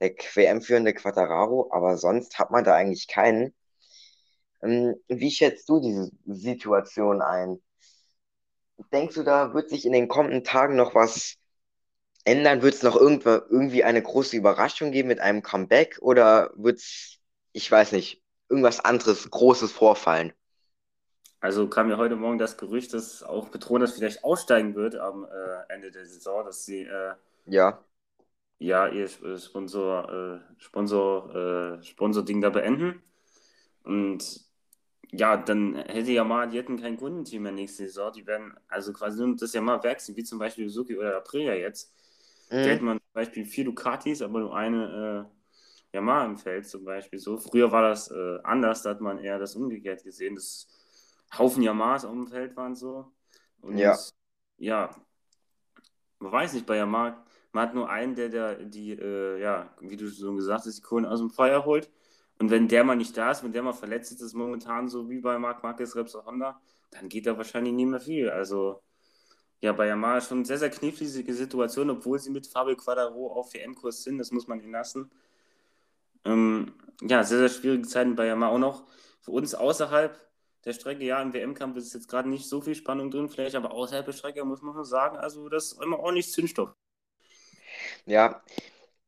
Der 0.00 0.10
WM-führende 0.10 0.92
Quattararo, 0.94 1.70
aber 1.72 1.96
sonst 1.96 2.38
hat 2.38 2.50
man 2.50 2.64
da 2.64 2.74
eigentlich 2.74 3.06
keinen. 3.08 3.54
Ähm, 4.62 4.96
wie 5.08 5.30
schätzt 5.30 5.68
du 5.68 5.80
diese 5.80 6.10
Situation 6.26 7.22
ein? 7.22 7.62
Denkst 8.92 9.14
du, 9.14 9.22
da 9.22 9.54
wird 9.54 9.70
sich 9.70 9.86
in 9.86 9.92
den 9.92 10.08
kommenden 10.08 10.42
Tagen 10.44 10.76
noch 10.76 10.94
was 10.94 11.38
ändern? 12.24 12.62
Wird 12.62 12.74
es 12.74 12.82
noch 12.82 12.96
irgendwie 12.96 13.84
eine 13.84 14.02
große 14.02 14.36
Überraschung 14.36 14.92
geben 14.92 15.08
mit 15.08 15.20
einem 15.20 15.42
Comeback 15.42 15.98
oder 16.00 16.50
wird 16.56 16.78
es, 16.78 17.18
ich 17.52 17.70
weiß 17.70 17.92
nicht, 17.92 18.22
irgendwas 18.48 18.80
anderes 18.80 19.30
Großes 19.30 19.72
vorfallen? 19.72 20.32
Also 21.40 21.68
kam 21.68 21.90
ja 21.90 21.98
heute 21.98 22.16
Morgen 22.16 22.38
das 22.38 22.56
Gerücht, 22.56 22.94
dass 22.94 23.22
auch 23.22 23.50
Petronas 23.50 23.92
vielleicht 23.92 24.24
aussteigen 24.24 24.74
wird 24.74 24.96
am 24.96 25.24
äh, 25.24 25.72
Ende 25.72 25.90
der 25.90 26.06
Saison, 26.06 26.42
dass 26.44 26.64
sie 26.64 26.84
äh, 26.84 27.14
ja. 27.44 27.84
ja 28.58 28.88
ihr 28.88 29.06
Sponsor, 29.08 30.40
äh, 30.40 30.62
Sponsor, 30.62 31.34
äh, 31.80 31.84
Sponsor-Ding 31.84 32.40
da 32.40 32.48
beenden. 32.48 33.02
Und 33.82 34.40
ja, 35.12 35.36
dann 35.36 35.76
hätte 35.76 36.12
Yamaha, 36.12 36.46
die 36.46 36.56
hätten 36.56 36.80
kein 36.80 36.96
Kundenteam 36.96 37.42
mehr 37.42 37.52
nächste 37.52 37.84
Saison. 37.84 38.10
Die 38.12 38.26
werden 38.26 38.54
also 38.68 38.94
quasi 38.94 39.20
nur 39.22 39.36
das 39.36 39.52
Yamaha 39.52 39.82
Werksteam, 39.82 40.16
wie 40.16 40.24
zum 40.24 40.38
Beispiel 40.38 40.70
Suzuki 40.70 40.96
oder 40.96 41.16
Aprilia 41.18 41.54
jetzt. 41.54 41.92
Mhm. 42.50 42.56
Da 42.56 42.64
hätte 42.64 42.84
man 42.84 42.98
zum 42.98 43.12
Beispiel 43.12 43.44
vier 43.44 43.64
Ducatis, 43.64 44.22
aber 44.22 44.40
nur 44.40 44.56
eine 44.56 45.30
äh, 45.92 45.96
Yamaha 45.96 46.26
im 46.26 46.36
Feld 46.36 46.66
zum 46.66 46.84
Beispiel. 46.84 47.18
So 47.18 47.38
früher 47.38 47.70
war 47.70 47.82
das 47.82 48.10
äh, 48.10 48.38
anders, 48.42 48.82
da 48.82 48.90
hat 48.90 49.00
man 49.00 49.18
eher 49.18 49.38
das 49.38 49.56
umgekehrt 49.56 50.02
gesehen. 50.04 50.34
Das 50.34 50.68
Haufen 51.38 51.62
Yamahas 51.62 52.04
auf 52.04 52.12
dem 52.12 52.26
Feld 52.26 52.56
waren 52.56 52.74
so. 52.74 53.12
Und 53.60 53.78
ja, 53.78 53.96
ja 54.58 54.90
man 56.18 56.32
weiß 56.32 56.54
nicht, 56.54 56.66
bei 56.66 56.76
Yamaha, 56.76 57.24
man 57.52 57.68
hat 57.68 57.74
nur 57.74 57.88
einen, 57.88 58.14
der, 58.14 58.28
der 58.28 58.56
die, 58.64 58.92
äh, 58.92 59.40
ja, 59.40 59.70
wie 59.80 59.96
du 59.96 60.10
schon 60.10 60.36
gesagt 60.36 60.66
hast, 60.66 60.76
die 60.76 60.82
Kohlen 60.82 61.06
aus 61.06 61.20
dem 61.20 61.30
Feuer 61.30 61.64
holt. 61.64 61.90
Und 62.38 62.50
wenn 62.50 62.66
der 62.66 62.82
mal 62.82 62.96
nicht 62.96 63.16
da 63.16 63.30
ist, 63.30 63.44
wenn 63.44 63.52
der 63.52 63.62
mal 63.62 63.72
verletzt 63.72 64.10
ist, 64.10 64.20
ist 64.20 64.34
momentan 64.34 64.88
so 64.88 65.08
wie 65.08 65.20
bei 65.20 65.38
Marc 65.38 65.62
Marquez, 65.62 65.94
Repsol 65.94 66.24
Honda, 66.24 66.60
dann 66.90 67.08
geht 67.08 67.26
da 67.26 67.36
wahrscheinlich 67.36 67.72
nie 67.72 67.86
mehr 67.86 68.00
viel. 68.00 68.28
Also, 68.28 68.82
ja, 69.64 69.72
bei 69.72 69.86
Yamaha 69.86 70.20
schon 70.20 70.44
sehr, 70.44 70.58
sehr 70.58 70.68
knifflige 70.68 71.32
Situation, 71.32 71.88
obwohl 71.88 72.18
sie 72.18 72.28
mit 72.28 72.46
Fabio 72.46 72.76
Quadraro 72.76 73.32
auf 73.32 73.54
WM-Kurs 73.54 74.02
sind, 74.02 74.18
das 74.18 74.30
muss 74.30 74.46
man 74.46 74.60
ihnen 74.60 74.72
lassen. 74.72 75.10
Ähm, 76.26 76.74
ja, 77.00 77.24
sehr, 77.24 77.38
sehr 77.38 77.48
schwierige 77.48 77.88
Zeiten 77.88 78.14
bei 78.14 78.26
Yamaha 78.26 78.50
auch 78.52 78.58
noch. 78.58 78.84
Für 79.22 79.30
uns 79.30 79.54
außerhalb 79.54 80.20
der 80.66 80.74
Strecke, 80.74 81.04
ja, 81.04 81.20
im 81.22 81.32
WM-Kampf 81.32 81.78
ist 81.78 81.94
jetzt 81.94 82.08
gerade 82.08 82.28
nicht 82.28 82.46
so 82.46 82.60
viel 82.60 82.74
Spannung 82.74 83.10
drin, 83.10 83.30
vielleicht, 83.30 83.54
aber 83.54 83.70
außerhalb 83.72 84.04
der 84.04 84.12
Strecke 84.12 84.44
muss 84.44 84.60
man 84.60 84.74
schon 84.74 84.84
sagen, 84.84 85.16
also 85.16 85.48
das 85.48 85.72
ist 85.72 85.82
immer 85.82 85.98
ordentlich 85.98 86.30
Zündstoff. 86.30 86.74
Ja, 88.04 88.42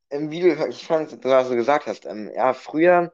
ähm, 0.08 0.30
wie 0.30 0.40
du, 0.40 0.68
ich 0.68 0.86
fand, 0.86 1.22
du 1.22 1.44
so 1.44 1.54
gesagt 1.54 1.86
hast, 1.86 2.06
ähm, 2.06 2.30
ja, 2.34 2.54
früher 2.54 3.12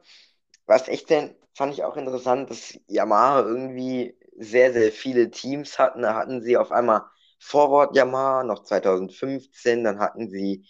war 0.65 0.77
es 0.77 0.87
echt, 0.87 1.09
fand 1.09 1.73
ich 1.73 1.83
auch 1.83 1.97
interessant, 1.97 2.49
dass 2.49 2.79
Yamaha 2.87 3.41
irgendwie 3.41 4.17
sehr, 4.37 4.71
sehr 4.71 4.93
viele 4.93 5.29
Teams 5.29 5.77
hatten. 5.77 6.03
Da 6.03 6.15
hatten 6.15 6.41
sie 6.41 6.55
auf 6.55 6.71
einmal 6.71 7.03
Forward 7.43 7.95
Yamaha, 7.95 8.43
noch 8.43 8.63
2015, 8.63 9.83
dann 9.83 9.99
hatten 9.99 10.29
sie 10.29 10.65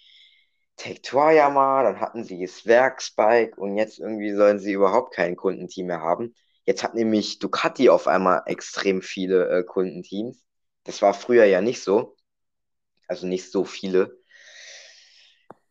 Tectoir 0.76 1.32
Yamaha, 1.32 1.84
dann 1.84 2.00
hatten 2.00 2.24
sie 2.24 2.46
Zwergspike 2.46 3.56
und 3.58 3.78
jetzt 3.78 4.00
irgendwie 4.00 4.34
sollen 4.34 4.60
sie 4.60 4.74
überhaupt 4.74 5.14
kein 5.14 5.36
Kundenteam 5.36 5.88
mehr 5.88 6.02
haben. 6.02 6.34
Jetzt 6.66 6.84
hat 6.84 6.96
nämlich 6.96 7.40
Ducati 7.40 7.90
auf 7.90 8.08
einmal 8.08 8.44
extrem 8.48 9.02
viele 9.02 9.50
äh, 9.50 9.64
Kundenteams. 9.64 10.44
Das 10.84 11.02
war 11.02 11.14
früher 11.14 11.46
ja 11.46 11.62
nicht 11.62 11.82
so. 11.84 12.16
Also 13.08 13.28
nicht 13.28 13.52
so 13.52 13.66
viele. 13.66 14.18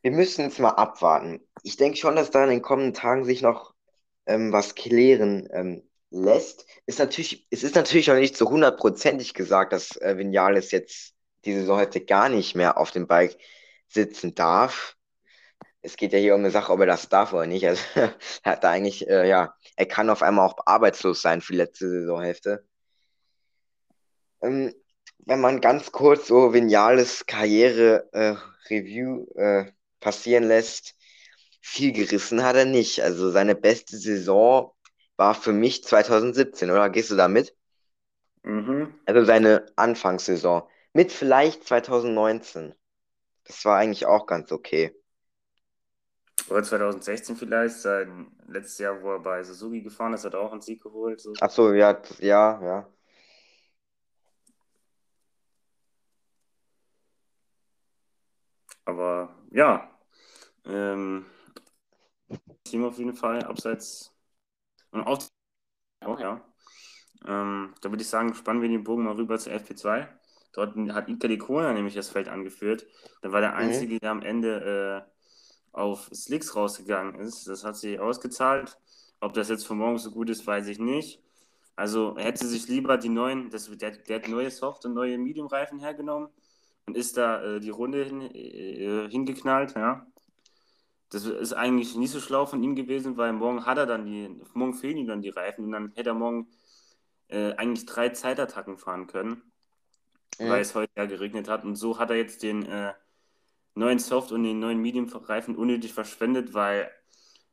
Wir 0.02 0.12
müssen 0.12 0.42
jetzt 0.42 0.60
mal 0.60 0.70
abwarten. 0.70 1.40
Ich 1.62 1.76
denke 1.76 1.98
schon, 1.98 2.16
dass 2.16 2.30
da 2.30 2.44
in 2.44 2.50
den 2.50 2.62
kommenden 2.62 2.94
Tagen 2.94 3.24
sich 3.24 3.42
noch 3.42 3.74
ähm, 4.26 4.52
was 4.52 4.74
klären 4.74 5.48
ähm, 5.52 5.82
lässt. 6.12 6.66
Ist 6.86 6.98
natürlich, 6.98 7.46
es 7.50 7.62
ist 7.62 7.74
natürlich 7.74 8.08
noch 8.08 8.16
nicht 8.16 8.36
so 8.36 8.48
hundertprozentig 8.48 9.34
gesagt, 9.34 9.72
dass 9.72 9.96
äh, 9.96 10.16
Vinales 10.18 10.70
jetzt 10.70 11.14
diese 11.44 11.60
Saison 11.60 11.78
heute 11.78 12.04
gar 12.04 12.28
nicht 12.28 12.54
mehr 12.54 12.78
auf 12.78 12.90
dem 12.90 13.06
Bike 13.06 13.36
sitzen 13.88 14.34
darf. 14.34 14.96
Es 15.80 15.96
geht 15.96 16.12
ja 16.12 16.18
hier 16.18 16.34
um 16.34 16.40
eine 16.40 16.50
Sache, 16.50 16.72
ob 16.72 16.80
er 16.80 16.86
das 16.86 17.08
darf 17.08 17.32
oder 17.32 17.46
nicht. 17.46 17.66
Also 17.66 17.82
er 17.94 18.14
hat 18.44 18.64
da 18.64 18.70
eigentlich, 18.70 19.08
äh, 19.08 19.28
ja, 19.28 19.54
er 19.76 19.86
kann 19.86 20.10
auf 20.10 20.22
einmal 20.22 20.46
auch 20.46 20.56
arbeitslos 20.66 21.22
sein 21.22 21.40
für 21.40 21.52
die 21.52 21.58
letzte 21.58 21.88
Saisonhälfte. 21.88 22.64
Ähm, 24.42 24.74
wenn 25.18 25.40
man 25.40 25.60
ganz 25.60 25.92
kurz 25.92 26.26
so 26.26 26.52
Vinales 26.52 27.26
Karriere-Review 27.26 29.26
äh, 29.36 29.60
äh, 29.60 29.72
passieren 30.00 30.44
lässt, 30.44 30.96
viel 31.60 31.92
gerissen 31.92 32.42
hat 32.42 32.56
er 32.56 32.64
nicht. 32.64 33.02
Also 33.02 33.30
seine 33.30 33.54
beste 33.54 33.96
Saison 33.96 34.72
war 35.22 35.34
für 35.36 35.52
mich 35.52 35.84
2017, 35.84 36.68
oder? 36.68 36.90
Gehst 36.90 37.12
du 37.12 37.14
da 37.14 37.28
mit? 37.28 37.56
Mhm. 38.42 38.92
Also 39.06 39.24
seine 39.24 39.66
Anfangssaison. 39.76 40.64
Mit 40.94 41.12
vielleicht 41.12 41.62
2019. 41.64 42.74
Das 43.44 43.64
war 43.64 43.78
eigentlich 43.78 44.04
auch 44.04 44.26
ganz 44.26 44.50
okay. 44.50 45.00
Oder 46.50 46.64
2016 46.64 47.36
vielleicht, 47.36 47.76
sein 47.76 48.32
letztes 48.48 48.78
Jahr, 48.78 49.00
wo 49.00 49.12
er 49.12 49.20
bei 49.20 49.44
Suzuki 49.44 49.80
gefahren 49.80 50.12
ist, 50.12 50.24
hat 50.24 50.34
er 50.34 50.40
auch 50.40 50.50
einen 50.50 50.60
Sieg 50.60 50.82
geholt. 50.82 51.20
So. 51.20 51.32
Ach 51.40 51.50
so, 51.50 51.72
ja, 51.72 52.02
ja, 52.18 52.60
ja. 52.60 52.92
Aber 58.84 59.36
ja, 59.52 59.88
ähm, 60.64 61.26
Team 62.64 62.84
auf 62.84 62.98
jeden 62.98 63.14
Fall, 63.14 63.44
abseits 63.44 64.11
und 64.92 65.02
auch, 65.02 65.22
auch 66.00 66.20
ja. 66.20 66.40
Ähm, 67.26 67.74
da 67.80 67.90
würde 67.90 68.02
ich 68.02 68.08
sagen, 68.08 68.34
spannen 68.34 68.62
wir 68.62 68.68
den 68.68 68.84
Bogen 68.84 69.04
mal 69.04 69.14
rüber 69.14 69.38
zu 69.38 69.50
FP2. 69.50 70.08
Dort 70.52 70.76
hat 70.92 71.08
Ika 71.08 71.28
Licona 71.28 71.72
nämlich 71.72 71.94
das 71.94 72.10
Feld 72.10 72.28
angeführt. 72.28 72.86
Da 73.22 73.32
war 73.32 73.40
der 73.40 73.52
mhm. 73.52 73.58
Einzige, 73.58 73.94
mhm. 73.94 73.98
der 73.98 74.10
am 74.10 74.22
Ende 74.22 75.06
äh, 75.06 75.12
auf 75.72 76.10
Slicks 76.12 76.54
rausgegangen 76.54 77.14
ist. 77.20 77.48
Das 77.48 77.64
hat 77.64 77.76
sich 77.76 77.98
ausgezahlt. 77.98 78.78
Ob 79.20 79.34
das 79.34 79.48
jetzt 79.48 79.66
für 79.66 79.74
morgen 79.74 79.98
so 79.98 80.10
gut 80.10 80.30
ist, 80.30 80.46
weiß 80.46 80.66
ich 80.66 80.78
nicht. 80.78 81.22
Also 81.76 82.14
er 82.16 82.24
hätte 82.24 82.46
sich 82.46 82.68
lieber 82.68 82.98
die 82.98 83.08
neuen, 83.08 83.50
das, 83.50 83.70
der, 83.70 83.92
der 83.92 84.16
hat 84.16 84.28
neue 84.28 84.50
Soft- 84.50 84.84
und 84.84 84.94
neue 84.94 85.16
Medium-Reifen 85.16 85.78
hergenommen 85.78 86.28
und 86.86 86.96
ist 86.96 87.16
da 87.16 87.42
äh, 87.42 87.60
die 87.60 87.70
Runde 87.70 88.04
hin, 88.04 88.20
äh, 88.20 89.08
hingeknallt, 89.08 89.74
ja. 89.74 90.06
Das 91.12 91.26
ist 91.26 91.52
eigentlich 91.52 91.94
nicht 91.94 92.10
so 92.10 92.20
schlau 92.20 92.46
von 92.46 92.62
ihm 92.62 92.74
gewesen, 92.74 93.18
weil 93.18 93.34
morgen 93.34 93.66
hat 93.66 93.76
er 93.76 93.84
dann 93.84 94.06
die, 94.06 94.34
morgen 94.54 94.72
fehlen 94.72 94.96
ihm 94.96 95.06
dann 95.06 95.20
die 95.20 95.28
Reifen 95.28 95.66
und 95.66 95.72
dann 95.72 95.92
hätte 95.94 96.08
er 96.08 96.14
morgen 96.14 96.48
äh, 97.28 97.52
eigentlich 97.56 97.84
drei 97.84 98.08
Zeitattacken 98.08 98.78
fahren 98.78 99.08
können, 99.08 99.42
mhm. 100.38 100.48
weil 100.48 100.62
es 100.62 100.74
heute 100.74 100.90
ja 100.96 101.04
geregnet 101.04 101.48
hat. 101.48 101.64
Und 101.64 101.76
so 101.76 101.98
hat 101.98 102.08
er 102.08 102.16
jetzt 102.16 102.42
den 102.42 102.64
äh, 102.64 102.94
neuen 103.74 103.98
Soft 103.98 104.32
und 104.32 104.42
den 104.42 104.58
neuen 104.58 104.80
Medium-Reifen 104.80 105.54
unnötig 105.54 105.92
verschwendet, 105.92 106.54
weil 106.54 106.90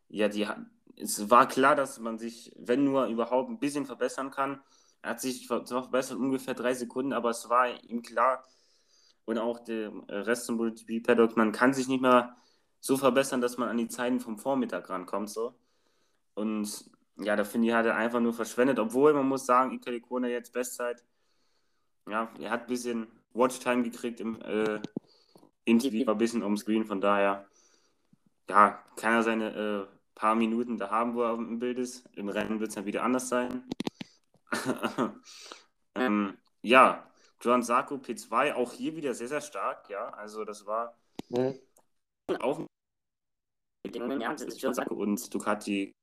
ja, 0.07 0.29
die, 0.29 0.47
es 0.95 1.29
war 1.29 1.45
klar, 1.45 1.75
dass 1.75 1.99
man 1.99 2.17
sich, 2.17 2.53
wenn 2.55 2.85
nur 2.85 3.07
überhaupt, 3.07 3.49
ein 3.49 3.59
bisschen 3.59 3.85
verbessern 3.85 4.31
kann. 4.31 4.61
Er 5.01 5.11
hat 5.11 5.21
sich 5.21 5.47
zwar 5.47 5.65
verbessert 5.65 6.17
ungefähr 6.17 6.53
drei 6.53 6.73
Sekunden, 6.73 7.11
aber 7.11 7.31
es 7.31 7.49
war 7.49 7.67
ihm 7.83 8.03
klar, 8.03 8.45
und 9.25 9.37
auch 9.37 9.59
der 9.59 9.91
Rest 10.07 10.45
zum 10.45 10.57
Paddock, 11.03 11.35
man 11.35 11.51
kann 11.51 11.73
sich 11.73 11.89
nicht 11.89 12.01
mehr 12.01 12.37
so 12.79 12.97
verbessern, 12.97 13.41
dass 13.41 13.57
man 13.57 13.69
an 13.69 13.77
die 13.77 13.87
Zeiten 13.87 14.19
vom 14.19 14.37
Vormittag 14.37 14.89
rankommt. 14.89 15.29
So. 15.29 15.53
Und 16.33 16.89
ja, 17.17 17.35
da 17.35 17.43
finde 17.43 17.67
ich, 17.67 17.73
hat 17.73 17.85
er 17.85 17.95
einfach 17.95 18.19
nur 18.19 18.33
verschwendet, 18.33 18.79
obwohl 18.79 19.13
man 19.13 19.27
muss 19.27 19.45
sagen, 19.45 19.71
Ika 19.71 19.99
Kona 19.99 20.27
jetzt 20.27 20.53
Bestzeit. 20.53 21.03
Ja, 22.07 22.31
er 22.39 22.49
hat 22.49 22.61
ein 22.61 22.67
bisschen 22.67 23.07
Watchtime 23.33 23.83
gekriegt 23.83 24.19
im 24.19 24.41
äh, 24.41 24.79
Interview, 25.65 26.05
war 26.05 26.15
ein 26.15 26.17
bisschen 26.17 26.43
ums 26.43 26.61
Screen, 26.61 26.85
von 26.85 27.01
daher, 27.01 27.45
ja, 28.49 28.83
kann 28.95 29.13
er 29.13 29.23
seine 29.23 29.55
äh, 29.55 29.99
paar 30.15 30.35
Minuten 30.35 30.77
da 30.77 30.89
haben, 30.89 31.13
wo 31.13 31.23
er 31.23 31.33
im 31.33 31.59
Bild 31.59 31.77
ist. 31.77 32.05
Im 32.15 32.29
Rennen 32.29 32.59
wird 32.59 32.69
es 32.69 32.75
dann 32.75 32.85
wieder 32.85 33.03
anders 33.03 33.29
sein. 33.29 33.69
ähm, 35.95 36.37
ja, 36.61 37.09
John 37.41 37.63
Sarko 37.63 37.95
P2, 37.95 38.53
auch 38.53 38.73
hier 38.73 38.95
wieder 38.95 39.13
sehr, 39.13 39.27
sehr 39.27 39.41
stark, 39.41 39.89
ja. 39.89 40.09
Also 40.09 40.43
das 40.43 40.65
war 40.65 40.97
mhm. 41.29 41.59
Auch 42.37 42.65
John 43.85 44.73
Sarko 44.73 44.95
und 44.95 45.33
Ducati, 45.33 45.93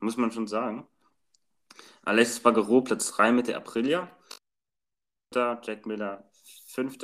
muss 0.00 0.16
man 0.16 0.30
schon 0.30 0.46
sagen. 0.46 0.86
Alexis 2.04 2.40
Bagaro 2.40 2.82
Platz 2.82 3.10
3 3.12 3.32
mit 3.32 3.48
der 3.48 3.56
Aprilia. 3.56 4.10
Jack 5.34 5.86
Miller 5.86 6.30
5. 6.66 6.98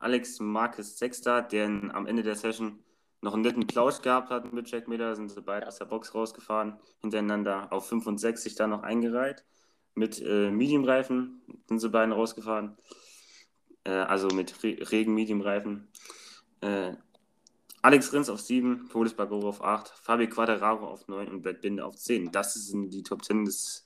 Alex 0.00 0.40
Marquez 0.40 0.98
6. 0.98 1.20
der 1.22 1.66
am 1.66 2.06
Ende 2.06 2.22
der 2.24 2.34
Session 2.34 2.82
noch 3.20 3.34
einen 3.34 3.42
netten 3.42 3.68
Plausch 3.68 4.02
gehabt 4.02 4.30
hat 4.30 4.52
mit 4.52 4.68
Jack 4.68 4.88
Miller, 4.88 5.14
sind 5.14 5.30
sie 5.30 5.40
beide 5.40 5.68
aus 5.68 5.78
der 5.78 5.84
Box 5.84 6.12
rausgefahren, 6.12 6.80
hintereinander 7.00 7.72
auf 7.72 7.88
5 7.88 8.04
und 8.06 8.18
6 8.18 8.42
sich 8.42 8.56
da 8.56 8.66
noch 8.66 8.82
eingereiht 8.82 9.44
mit 9.94 10.20
äh, 10.20 10.50
Medium-Reifen 10.50 11.42
sind 11.68 11.80
sie 11.80 11.88
beiden 11.88 12.12
rausgefahren. 12.12 12.76
Äh, 13.84 13.90
also 13.90 14.28
mit 14.28 14.62
Re 14.62 14.76
Regen-Medium-Reifen. 14.90 15.88
Äh, 16.60 16.94
Alex 17.82 18.12
Rins 18.12 18.30
auf 18.30 18.40
7, 18.40 18.88
Polis 18.88 19.14
Bagoro 19.14 19.48
auf 19.48 19.62
8, 19.62 19.88
Fabi 19.88 20.28
Quadraro 20.28 20.86
auf 20.86 21.08
9 21.08 21.28
und 21.28 21.42
Brad 21.42 21.60
Binder 21.60 21.86
auf 21.86 21.96
10. 21.96 22.30
Das 22.30 22.54
sind 22.54 22.90
die 22.90 23.02
Top 23.02 23.24
10 23.24 23.44
des 23.44 23.84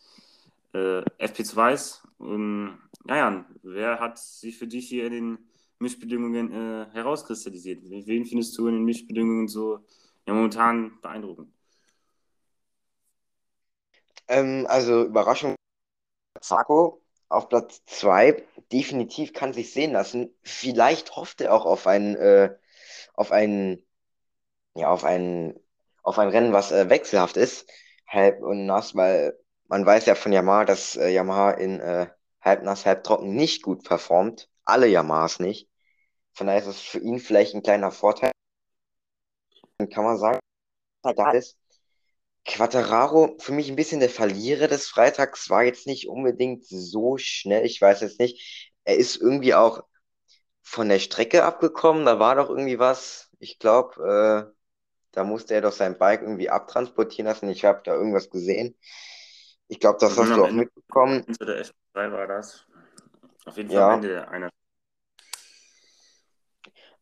äh, 0.74 1.00
FP2s. 1.18 2.02
Und 2.18 2.78
naja, 3.04 3.46
wer 3.62 3.98
hat 3.98 4.18
sich 4.18 4.58
für 4.58 4.66
dich 4.66 4.88
hier 4.88 5.06
in 5.06 5.12
den 5.12 5.38
Mischbedingungen 5.78 6.52
äh, 6.52 6.86
herauskristallisiert? 6.92 7.80
Wen 7.84 8.26
findest 8.26 8.56
du 8.58 8.66
in 8.68 8.74
den 8.74 8.84
Mischbedingungen 8.84 9.48
so 9.48 9.84
ja, 10.26 10.34
momentan 10.34 11.00
beeindruckend? 11.00 11.52
Ähm, 14.28 14.66
also 14.68 15.04
Überraschung 15.04 15.54
Zarco 16.40 17.02
auf 17.28 17.48
Platz 17.48 17.84
2 17.86 18.44
definitiv 18.72 19.32
kann 19.32 19.52
sich 19.52 19.72
sehen 19.72 19.92
lassen. 19.92 20.34
Vielleicht 20.42 21.16
hofft 21.16 21.40
er 21.40 21.54
auch 21.54 21.64
auf 21.64 21.86
ein, 21.86 22.16
äh, 22.16 22.56
auf 23.14 23.32
ein, 23.32 23.82
ja, 24.76 24.90
auf 24.90 25.04
ein, 25.04 25.54
auf 26.02 26.18
ein 26.18 26.28
Rennen, 26.28 26.52
was 26.52 26.72
äh, 26.72 26.88
wechselhaft 26.90 27.36
ist, 27.36 27.68
halb 28.06 28.40
und 28.42 28.66
nass, 28.66 28.94
weil 28.94 29.38
man 29.68 29.84
weiß 29.84 30.06
ja 30.06 30.14
von 30.14 30.32
Yamaha, 30.32 30.64
dass 30.64 30.96
äh, 30.96 31.08
Yamaha 31.08 31.52
in 31.52 31.80
äh, 31.80 32.08
halbnass, 32.40 32.86
halbtrocken 32.86 33.34
nicht 33.34 33.62
gut 33.62 33.84
performt. 33.84 34.48
Alle 34.64 34.86
Yamahas 34.86 35.40
nicht. 35.40 35.68
Von 36.32 36.46
daher 36.46 36.60
ist 36.60 36.68
es 36.68 36.80
für 36.80 36.98
ihn 36.98 37.18
vielleicht 37.18 37.54
ein 37.54 37.62
kleiner 37.62 37.90
Vorteil. 37.90 38.32
Dann 39.78 39.88
kann 39.90 40.04
man 40.04 40.18
sagen, 40.18 40.38
da 41.02 41.30
ist. 41.32 41.56
Quattararo 42.46 43.36
für 43.38 43.52
mich 43.52 43.68
ein 43.68 43.76
bisschen 43.76 43.98
der 44.00 44.08
Verlierer 44.08 44.68
des 44.68 44.86
Freitags, 44.88 45.50
war 45.50 45.64
jetzt 45.64 45.86
nicht 45.86 46.08
unbedingt 46.08 46.64
so 46.64 47.18
schnell. 47.18 47.66
Ich 47.66 47.80
weiß 47.80 48.02
jetzt 48.02 48.20
nicht. 48.20 48.72
Er 48.84 48.96
ist 48.96 49.16
irgendwie 49.16 49.54
auch 49.54 49.82
von 50.62 50.88
der 50.88 51.00
Strecke 51.00 51.44
abgekommen. 51.44 52.06
Da 52.06 52.20
war 52.20 52.36
doch 52.36 52.48
irgendwie 52.48 52.78
was. 52.78 53.30
Ich 53.40 53.58
glaube, 53.58 54.52
äh, 54.52 54.55
da 55.16 55.24
musste 55.24 55.54
er 55.54 55.62
doch 55.62 55.72
sein 55.72 55.96
Bike 55.96 56.20
irgendwie 56.20 56.50
abtransportieren 56.50 57.26
lassen. 57.26 57.48
Ich 57.48 57.64
habe 57.64 57.80
da 57.82 57.94
irgendwas 57.94 58.28
gesehen. 58.28 58.76
Ich 59.66 59.80
glaube, 59.80 59.96
das 59.98 60.16
hast 60.18 60.28
du 60.28 60.44
auch 60.44 60.50
mitbekommen. 60.50 61.24
Ende 61.26 61.46
der 61.46 61.64
F3 61.64 62.12
war 62.12 62.26
das. 62.26 62.66
Auf 63.46 63.56
jeden 63.56 63.70
Fall 63.70 63.78
ja. 63.78 63.88
am 63.94 64.04
Ende 64.04 64.28
einer. 64.28 64.50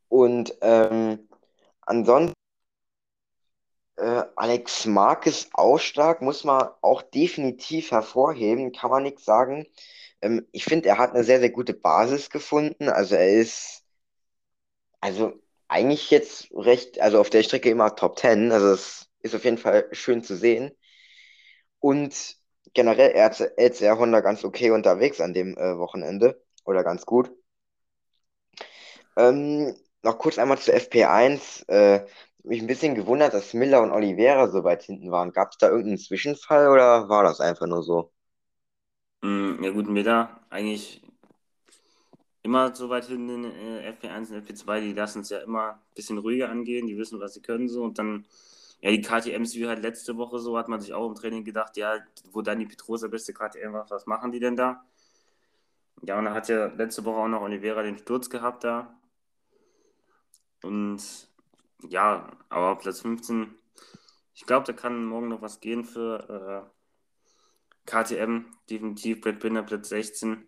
Und 0.07 0.55
ähm, 0.61 1.29
ansonsten 1.81 2.35
äh, 3.97 4.23
Alex 4.37 4.87
Marquez 4.87 5.49
Ausschlag 5.53 6.23
muss 6.23 6.45
man 6.45 6.69
auch 6.83 7.03
definitiv 7.03 7.91
hervorheben, 7.91 8.71
kann 8.71 8.91
man 8.91 9.03
nichts 9.03 9.25
sagen. 9.25 9.67
Ähm, 10.21 10.47
ich 10.53 10.65
finde, 10.65 10.89
er 10.89 10.99
hat 10.99 11.11
eine 11.15 11.25
sehr, 11.25 11.41
sehr 11.41 11.51
gute 11.51 11.75
Basis 11.75 12.31
gefunden. 12.31 12.89
Also 12.89 13.17
er 13.17 13.41
ist, 13.41 13.83
also 15.01 15.33
eigentlich 15.75 16.11
jetzt 16.11 16.49
recht, 16.55 17.01
also 17.01 17.21
auf 17.21 17.31
der 17.31 17.43
Strecke 17.43 17.69
immer 17.71 17.97
Top 17.97 18.19
10. 18.19 18.53
Also 18.53 18.69
es 18.73 19.11
ist 19.21 19.35
auf 19.35 19.45
jeden 19.45 19.59
Fall 19.59 19.89
schön 19.93 20.23
zu 20.23 20.37
sehen. 20.37 20.71
Und 21.81 22.37
generell 22.75 23.11
LCR 23.57 23.99
Honda 23.99 24.21
ganz 24.21 24.45
okay 24.45 24.71
unterwegs 24.71 25.21
an 25.21 25.35
dem 25.35 25.57
äh, 25.59 25.79
Wochenende. 25.79 26.43
Oder 26.65 26.85
ganz 26.85 27.05
gut. 27.07 27.31
Ähm, 29.17 29.75
noch 30.03 30.19
kurz 30.19 30.39
einmal 30.39 30.59
zu 30.59 30.73
FP1. 30.73 31.65
Äh, 31.69 32.07
mich 32.45 32.61
ein 32.61 32.67
bisschen 32.69 32.95
gewundert, 32.95 33.35
dass 33.35 33.55
Miller 33.55 33.83
und 33.83 33.91
Oliveira 33.91 34.49
so 34.49 34.65
weit 34.65 34.83
hinten 34.85 35.11
waren. 35.11 35.33
Gab 35.33 35.53
es 35.53 35.59
da 35.59 35.69
irgendeinen 35.69 35.99
Zwischenfall 35.99 36.69
oder 36.69 37.09
war 37.09 37.25
das 37.25 37.41
einfach 37.41 37.67
nur 37.67 37.83
so? 37.83 38.13
Mm, 39.23 39.63
ja 39.65 39.71
gut, 39.71 39.89
Miller 39.89 40.41
eigentlich 40.51 41.03
immer 42.45 42.75
so 42.75 42.91
weit 42.91 43.07
hinten 43.07 43.45
in 43.45 43.45
äh, 43.45 43.91
FP1 43.91 44.31
und 44.31 44.47
FP2, 44.47 44.81
die 44.81 44.93
lassen 44.93 45.23
es 45.23 45.31
ja 45.31 45.39
immer 45.39 45.73
ein 45.73 45.95
bisschen 45.95 46.19
ruhiger 46.19 46.51
angehen, 46.51 46.87
die 46.87 46.97
wissen, 46.97 47.19
was 47.19 47.35
sie 47.35 47.43
können 47.43 47.69
so 47.69 47.83
und 47.83 47.99
dann, 47.99 48.27
ja, 48.83 48.91
die 48.91 49.01
KTMs 49.01 49.55
wie 49.55 49.67
halt 49.67 49.83
letzte 49.83 50.17
Woche 50.19 50.39
so, 50.39 50.57
hat 50.59 50.69
man 50.69 50.81
sich 50.81 50.93
auch 50.93 51.09
im 51.09 51.15
Training 51.15 51.45
gedacht, 51.45 51.77
ja, 51.79 51.99
wo 52.33 52.43
dann 52.43 52.59
die 52.61 52.67
Petrosa 52.67 53.09
beste 53.09 53.33
KTM 53.33 53.73
war, 53.73 53.91
was 53.91 54.07
machen 54.07 54.31
die 54.31 54.41
denn 54.41 54.57
da? 54.57 54.85
Ja, 56.03 56.19
und 56.19 56.27
da 56.27 56.35
hat 56.35 56.49
ja 56.49 56.67
letzte 56.67 57.05
Woche 57.05 57.17
auch 57.17 57.29
noch 57.29 57.41
Oliveira 57.41 57.83
den 57.83 57.97
Sturz 57.99 58.29
gehabt 58.29 58.65
da. 58.65 58.95
Und 60.63 61.01
ja, 61.89 62.31
aber 62.51 62.77
Platz 62.77 63.01
15, 63.01 63.55
ich 64.35 64.45
glaube, 64.45 64.67
da 64.67 64.75
kann 64.75 65.07
morgen 65.07 65.29
noch 65.29 65.41
was 65.41 65.61
gehen 65.61 65.85
für 65.85 66.69
äh, 66.69 67.91
KTM, 67.91 68.47
definitiv 68.69 69.23
Brad 69.23 69.41
Binder 69.41 69.63
Platz 69.63 69.89
16. 69.89 70.47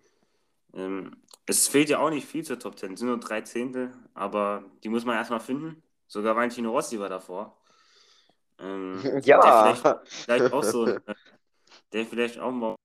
Ähm, 0.75 1.17
es 1.47 1.69
fehlt 1.69 1.89
ja 1.89 1.99
auch 1.99 2.11
nicht 2.11 2.27
viel 2.27 2.45
zur 2.45 2.59
Top 2.59 2.79
10, 2.79 2.95
es 2.95 3.01
sind 3.01 3.09
nur 3.09 3.21
drei 3.21 3.41
Zehntel, 3.43 3.93
aber 4.15 4.65
die 4.83 4.89
muss 4.89 5.05
man 5.05 5.17
erstmal 5.17 5.41
finden. 5.41 5.83
Sogar 6.09 6.37
Valentino 6.37 6.71
Rossi 6.71 6.99
war 6.99 7.09
davor. 7.09 7.57
Ähm, 8.59 9.01
ja. 9.25 9.41
Der 9.41 9.77
vielleicht, 9.77 10.09
vielleicht 10.09 10.53
auch 10.53 10.65
so, 10.65 10.87
äh, 10.87 11.01
der 11.93 12.07
vielleicht 12.07 12.39
auch 12.39 12.53
mal 12.53 12.77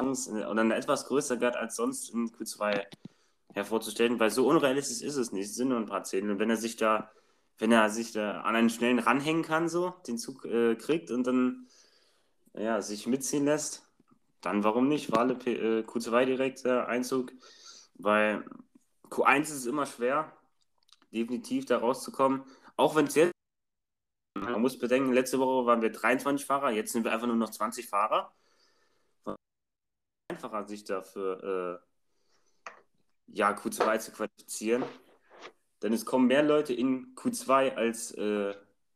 oder 0.00 0.60
eine 0.62 0.74
etwas 0.74 1.06
größer 1.06 1.36
Gerd 1.36 1.56
als 1.56 1.76
sonst 1.76 2.10
in 2.12 2.28
Q2 2.30 2.84
hervorzustellen, 3.54 4.18
weil 4.18 4.30
so 4.30 4.48
unrealistisch 4.48 5.00
ist 5.00 5.16
es 5.16 5.30
nicht. 5.30 5.50
Es 5.50 5.54
sind 5.54 5.68
nur 5.68 5.78
ein 5.78 5.86
paar 5.86 6.02
Zehntel. 6.02 6.32
Und 6.32 6.38
wenn 6.40 6.50
er 6.50 6.56
sich 6.56 6.76
da 6.76 7.12
wenn 7.62 7.70
er 7.70 7.90
sich 7.90 8.10
da 8.10 8.40
an 8.40 8.56
einen 8.56 8.70
schnellen 8.70 8.98
ranhängen 8.98 9.44
kann, 9.44 9.68
so, 9.68 9.94
den 10.08 10.18
Zug 10.18 10.44
äh, 10.44 10.74
kriegt 10.74 11.12
und 11.12 11.26
dann 11.26 11.68
ja, 12.54 12.82
sich 12.82 13.06
mitziehen 13.06 13.44
lässt, 13.44 13.86
dann 14.40 14.64
warum 14.64 14.88
nicht? 14.88 15.12
Wale 15.12 15.34
äh, 15.34 15.82
Q2 15.82 16.24
direkt 16.24 16.64
äh, 16.64 16.80
Einzug, 16.80 17.32
weil 18.02 18.44
Q1 19.10 19.42
ist 19.42 19.66
immer 19.66 19.86
schwer, 19.86 20.32
definitiv 21.12 21.66
da 21.66 21.78
rauszukommen, 21.78 22.44
auch 22.76 22.96
wenn 22.96 23.06
es 23.06 23.14
jetzt 23.14 23.32
man 24.34 24.60
muss 24.60 24.78
bedenken, 24.78 25.12
letzte 25.12 25.38
Woche 25.38 25.66
waren 25.66 25.82
wir 25.82 25.92
23 25.92 26.46
Fahrer, 26.46 26.70
jetzt 26.70 26.92
sind 26.92 27.04
wir 27.04 27.12
einfach 27.12 27.26
nur 27.26 27.36
noch 27.36 27.50
20 27.50 27.86
Fahrer. 27.86 28.32
Einfacher, 30.28 30.66
sich 30.66 30.84
dafür 30.84 31.80
äh, 31.82 33.34
ja, 33.34 33.50
Q2 33.50 33.98
zu 33.98 34.12
qualifizieren. 34.12 34.84
Denn 35.82 35.92
es 35.92 36.06
kommen 36.06 36.26
mehr 36.26 36.42
Leute 36.42 36.72
in 36.72 37.14
Q2 37.14 37.74
als 37.74 38.12
äh, 38.12 38.54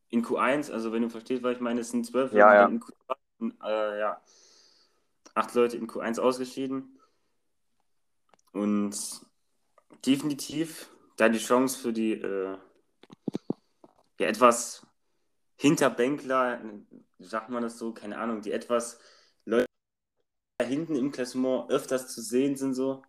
in 0.09 0.25
Q1. 0.25 0.73
Also 0.73 0.93
wenn 0.93 1.03
du 1.03 1.11
verstehst, 1.11 1.43
was 1.43 1.57
ich 1.57 1.61
meine, 1.61 1.81
es 1.81 1.91
sind 1.91 2.07
zwölf 2.07 2.33
ja, 2.33 2.47
Leute 2.47 2.57
ja. 2.57 2.69
in 2.69 2.81
Q2 2.81 3.17
und 3.39 3.63
äh, 3.63 4.01
ja, 4.01 4.23
acht 5.35 5.55
Leute 5.55 5.77
in 5.77 5.87
Q1 5.87 6.21
ausgeschieden. 6.21 6.96
Und 8.57 8.97
definitiv 10.05 10.89
da 11.17 11.29
die 11.29 11.39
Chance 11.39 11.79
für 11.79 11.93
die 11.93 12.13
äh, 12.13 12.57
ja, 14.19 14.27
etwas 14.27 14.87
Hinterbänkler, 15.57 16.61
sagt 17.19 17.51
man 17.51 17.63
das 17.63 17.79
so, 17.79 17.93
keine 17.93 18.19
Ahnung, 18.19 18.43
die 18.43 18.53
etwas 18.53 18.99
Leute 19.45 19.67
da 20.59 20.67
hinten 20.67 20.97
im 20.97 21.13
Klassement 21.13 21.71
öfters 21.71 22.09
zu 22.09 22.21
sehen 22.23 22.57
sind 22.57 22.75
so 22.75 23.03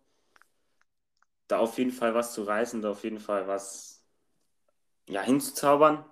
da 1.48 1.58
auf 1.58 1.78
jeden 1.78 1.90
Fall 1.90 2.14
was 2.14 2.34
zu 2.34 2.44
reißen, 2.44 2.82
da 2.82 2.90
auf 2.90 3.02
jeden 3.04 3.18
Fall 3.18 3.48
was 3.48 4.04
ja, 5.08 5.22
hinzuzaubern. 5.22 6.04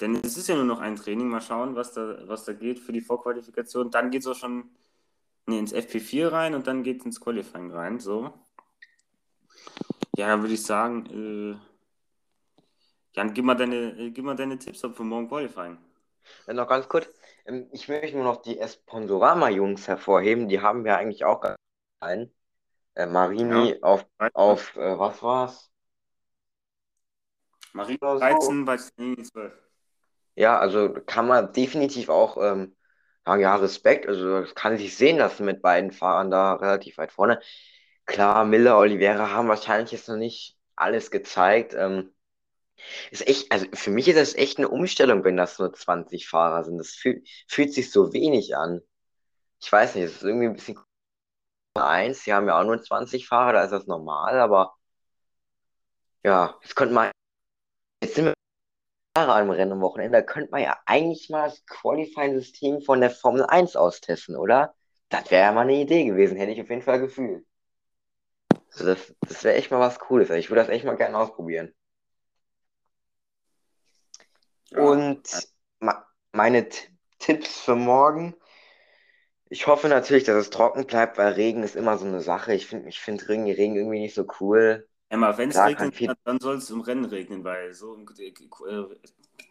Denn 0.00 0.16
es 0.16 0.36
ist 0.36 0.48
ja 0.48 0.56
nur 0.56 0.64
noch 0.64 0.80
ein 0.80 0.96
Training. 0.96 1.28
Mal 1.28 1.40
schauen, 1.40 1.76
was 1.76 1.92
da, 1.92 2.26
was 2.26 2.44
da 2.44 2.52
geht 2.54 2.78
für 2.78 2.92
die 2.92 3.00
Vorqualifikation. 3.00 3.90
Dann 3.90 4.10
geht 4.10 4.22
es 4.22 4.26
auch 4.26 4.36
schon 4.36 4.70
nee, 5.48 5.58
ins 5.58 5.74
FP4 5.74 6.30
rein 6.30 6.54
und 6.54 6.66
dann 6.66 6.82
geht 6.82 7.00
es 7.00 7.06
ins 7.06 7.20
Qualifying 7.20 7.70
rein. 7.70 7.98
So. 7.98 8.32
Ja, 10.16 10.28
dann 10.28 10.42
würde 10.42 10.54
ich 10.54 10.62
sagen, 10.62 11.06
äh, 11.06 11.68
Jan, 13.14 13.34
gib 13.34 13.44
mal 13.44 13.54
deine, 13.54 14.12
gib 14.12 14.24
mal 14.24 14.36
deine 14.36 14.58
Tipps 14.58 14.84
ab 14.84 14.96
für 14.96 15.04
morgen 15.04 15.28
Qualifying. 15.28 15.78
Ja, 16.46 16.52
noch 16.52 16.68
ganz 16.68 16.88
kurz. 16.88 17.08
Ähm, 17.46 17.68
ich 17.72 17.88
möchte 17.88 18.16
nur 18.16 18.24
noch 18.24 18.42
die 18.42 18.58
Esponsorama-Jungs 18.58 19.88
hervorheben. 19.88 20.48
Die 20.48 20.60
haben 20.60 20.84
wir 20.84 20.96
eigentlich 20.96 21.24
auch 21.24 21.42
einen. 22.00 22.32
Äh, 22.94 23.06
Marini 23.06 23.70
ja. 23.70 23.76
auf, 23.82 24.06
auf 24.34 24.76
äh, 24.76 24.98
was 24.98 25.22
war's? 25.22 25.70
Marini 27.72 27.98
13 27.98 28.64
bei 28.64 28.76
12. 28.76 29.52
Ja, 30.34 30.58
also 30.58 30.92
kann 31.06 31.28
man 31.28 31.52
definitiv 31.52 32.08
auch 32.08 32.36
ähm, 32.36 32.76
sagen, 33.28 33.42
ja, 33.42 33.56
Respekt. 33.56 34.06
Also 34.08 34.40
das 34.42 34.54
kann 34.54 34.78
sich 34.78 34.96
sehen 34.96 35.18
lassen 35.18 35.44
mit 35.44 35.62
beiden 35.62 35.92
Fahrern 35.92 36.30
da 36.30 36.54
relativ 36.54 36.98
weit 36.98 37.12
vorne. 37.12 37.40
Klar, 38.06 38.44
Miller, 38.44 38.78
Oliveira 38.78 39.30
haben 39.30 39.48
wahrscheinlich 39.48 39.92
jetzt 39.92 40.08
noch 40.08 40.16
nicht 40.16 40.56
alles 40.76 41.10
gezeigt. 41.10 41.74
Ähm, 41.74 42.14
ist 43.10 43.26
echt, 43.28 43.52
also 43.52 43.66
für 43.74 43.90
mich 43.90 44.08
ist 44.08 44.18
das 44.18 44.34
echt 44.34 44.58
eine 44.58 44.68
Umstellung, 44.68 45.24
wenn 45.24 45.36
das 45.36 45.58
nur 45.58 45.72
20 45.72 46.28
Fahrer 46.28 46.64
sind. 46.64 46.78
Das 46.78 46.90
fühlt, 46.90 47.28
fühlt 47.48 47.72
sich 47.74 47.90
so 47.90 48.12
wenig 48.12 48.56
an. 48.56 48.80
Ich 49.60 49.70
weiß 49.72 49.94
nicht, 49.96 50.04
es 50.04 50.16
ist 50.16 50.22
irgendwie 50.24 50.46
ein 50.48 50.54
bisschen 50.54 50.78
1, 51.74 52.24
die 52.24 52.32
haben 52.34 52.48
ja 52.48 52.60
auch 52.60 52.64
nur 52.64 52.82
20 52.82 53.28
Fahrer, 53.28 53.54
da 53.54 53.64
ist 53.64 53.72
das 53.72 53.86
normal, 53.86 54.40
aber 54.40 54.76
ja, 56.24 56.58
jetzt 56.62 56.74
könnte 56.76 56.94
man, 56.94 57.10
Fahrer 59.18 59.34
am 59.34 59.50
Rennen 59.50 59.72
am 59.72 59.80
Wochenende, 59.80 60.18
da 60.18 60.22
könnte 60.22 60.52
man 60.52 60.62
ja 60.62 60.78
eigentlich 60.86 61.28
mal 61.28 61.48
das 61.48 61.66
Qualifying-System 61.66 62.82
von 62.82 63.00
der 63.00 63.10
Formel 63.10 63.44
1 63.44 63.74
austesten, 63.74 64.36
oder? 64.36 64.76
Das 65.08 65.28
wäre 65.32 65.42
ja 65.42 65.52
mal 65.52 65.62
eine 65.62 65.74
Idee 65.74 66.04
gewesen, 66.04 66.36
hätte 66.36 66.52
ich 66.52 66.60
auf 66.60 66.70
jeden 66.70 66.82
Fall 66.82 67.00
gefühlt. 67.00 67.44
Also 68.70 68.84
das, 68.84 69.12
das 69.22 69.42
wäre 69.42 69.56
echt 69.56 69.72
mal 69.72 69.80
was 69.80 69.98
Cooles. 69.98 70.30
Ich 70.30 70.50
würde 70.50 70.60
das 70.60 70.68
echt 70.68 70.84
mal 70.84 70.96
gerne 70.96 71.18
ausprobieren. 71.18 71.74
Ja. 74.70 74.82
Und 74.82 75.48
meine 76.30 76.68
T 76.68 76.88
Tipps 77.18 77.58
für 77.58 77.74
morgen. 77.74 78.36
Ich 79.48 79.66
hoffe 79.66 79.88
natürlich, 79.88 80.22
dass 80.22 80.36
es 80.36 80.50
trocken 80.50 80.86
bleibt, 80.86 81.18
weil 81.18 81.32
Regen 81.32 81.64
ist 81.64 81.74
immer 81.74 81.98
so 81.98 82.06
eine 82.06 82.20
Sache. 82.20 82.54
Ich 82.54 82.68
finde 82.68 82.88
ich 82.88 83.00
find 83.00 83.28
Regen, 83.28 83.50
Regen 83.50 83.74
irgendwie 83.74 83.98
nicht 83.98 84.14
so 84.14 84.24
cool. 84.38 84.88
Emma, 85.08 85.36
wenn 85.38 85.50
es 85.50 85.56
regnet, 85.56 85.94
viel... 85.94 86.12
dann 86.24 86.38
soll 86.38 86.56
es 86.56 86.70
im 86.70 86.80
Rennen 86.80 87.06
regnen, 87.06 87.42
weil 87.44 87.72
so 87.72 87.94
im 87.94 88.06
äh, 88.18 88.32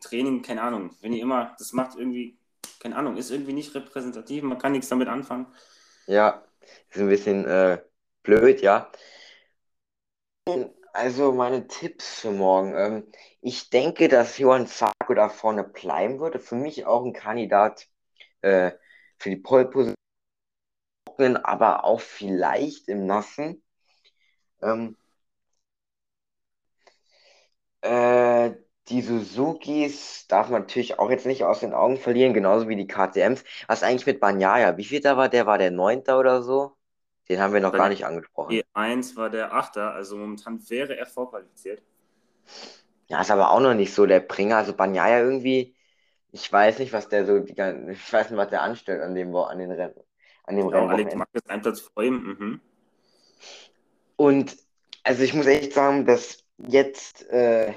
Training, 0.01 0.41
keine 0.41 0.61
Ahnung, 0.61 0.95
wenn 1.01 1.13
ihr 1.13 1.21
immer, 1.21 1.55
das 1.57 1.73
macht 1.73 1.97
irgendwie, 1.97 2.37
keine 2.79 2.95
Ahnung, 2.95 3.17
ist 3.17 3.31
irgendwie 3.31 3.53
nicht 3.53 3.73
repräsentativ, 3.73 4.43
man 4.43 4.59
kann 4.59 4.73
nichts 4.73 4.89
damit 4.89 5.07
anfangen. 5.07 5.47
Ja, 6.05 6.43
ist 6.89 6.99
ein 6.99 7.09
bisschen 7.09 7.45
äh, 7.45 7.81
blöd, 8.23 8.61
ja. 8.61 8.91
Also 10.93 11.31
meine 11.31 11.67
Tipps 11.67 12.21
für 12.21 12.31
morgen. 12.31 12.73
Ähm, 12.75 13.11
ich 13.41 13.69
denke, 13.69 14.07
dass 14.07 14.37
Johann 14.37 14.67
Zarko 14.67 15.13
da 15.13 15.29
vorne 15.29 15.63
bleiben 15.63 16.19
würde. 16.19 16.39
Für 16.39 16.55
mich 16.55 16.85
auch 16.85 17.03
ein 17.03 17.13
Kandidat 17.13 17.87
äh, 18.41 18.71
für 19.17 19.29
die 19.29 19.35
Pole-Position, 19.37 19.95
aber 21.17 21.83
auch 21.83 22.01
vielleicht 22.01 22.87
im 22.87 23.05
Nassen. 23.05 23.63
Ähm, 24.61 24.97
äh, 27.81 28.51
die 28.89 29.01
Suzukis 29.01 30.27
darf 30.27 30.49
man 30.49 30.61
natürlich 30.61 30.99
auch 30.99 31.09
jetzt 31.09 31.25
nicht 31.25 31.43
aus 31.43 31.59
den 31.59 31.73
Augen 31.73 31.97
verlieren, 31.97 32.33
genauso 32.33 32.69
wie 32.69 32.75
die 32.75 32.87
KTMs. 32.87 33.43
Was 33.67 33.83
eigentlich 33.83 34.05
mit 34.05 34.19
Banyaya? 34.19 34.77
Wie 34.77 34.85
viel 34.85 35.01
da 35.01 35.17
war 35.17 35.29
der? 35.29 35.45
War 35.45 35.57
der 35.57 35.71
Neunter 35.71 36.19
oder 36.19 36.41
so? 36.41 36.77
Den 37.29 37.41
haben 37.41 37.53
wir 37.53 37.59
noch 37.59 37.73
Bei 37.73 37.77
gar 37.77 37.89
nicht 37.89 38.05
angesprochen. 38.05 38.53
E1 38.53 39.15
war 39.17 39.29
der 39.29 39.53
Achter, 39.53 39.93
also 39.93 40.15
momentan 40.17 40.61
wäre 40.69 40.95
er 40.95 41.05
vorqualifiziert. 41.05 41.81
Ja, 43.07 43.21
ist 43.21 43.31
aber 43.31 43.51
auch 43.51 43.59
noch 43.59 43.73
nicht 43.73 43.93
so 43.93 44.05
der 44.05 44.21
Bringer. 44.21 44.57
Also 44.57 44.73
Banyaya 44.73 45.19
irgendwie, 45.19 45.75
ich 46.31 46.51
weiß 46.51 46.79
nicht, 46.79 46.93
was 46.93 47.09
der 47.09 47.25
so, 47.25 47.37
ich 47.37 47.57
weiß 47.57 48.29
nicht, 48.29 48.37
was 48.37 48.49
der 48.49 48.61
anstellt 48.61 49.01
an 49.01 49.15
dem, 49.15 49.35
an 49.35 49.59
den 49.59 49.71
Rennen, 49.71 50.01
an 50.43 50.55
dem 50.55 50.69
Genau, 50.69 50.87
Alex 50.87 51.13
Rennwochenende. 51.13 51.17
Marquez 51.17 51.45
einen 51.47 51.61
Platz 51.61 51.81
vor 51.81 52.03
ihm. 52.03 52.13
Mhm. 52.15 52.61
Und 54.15 54.57
also 55.03 55.23
ich 55.23 55.33
muss 55.33 55.45
echt 55.47 55.73
sagen, 55.73 56.05
dass 56.05 56.43
jetzt, 56.57 57.27
äh, 57.29 57.73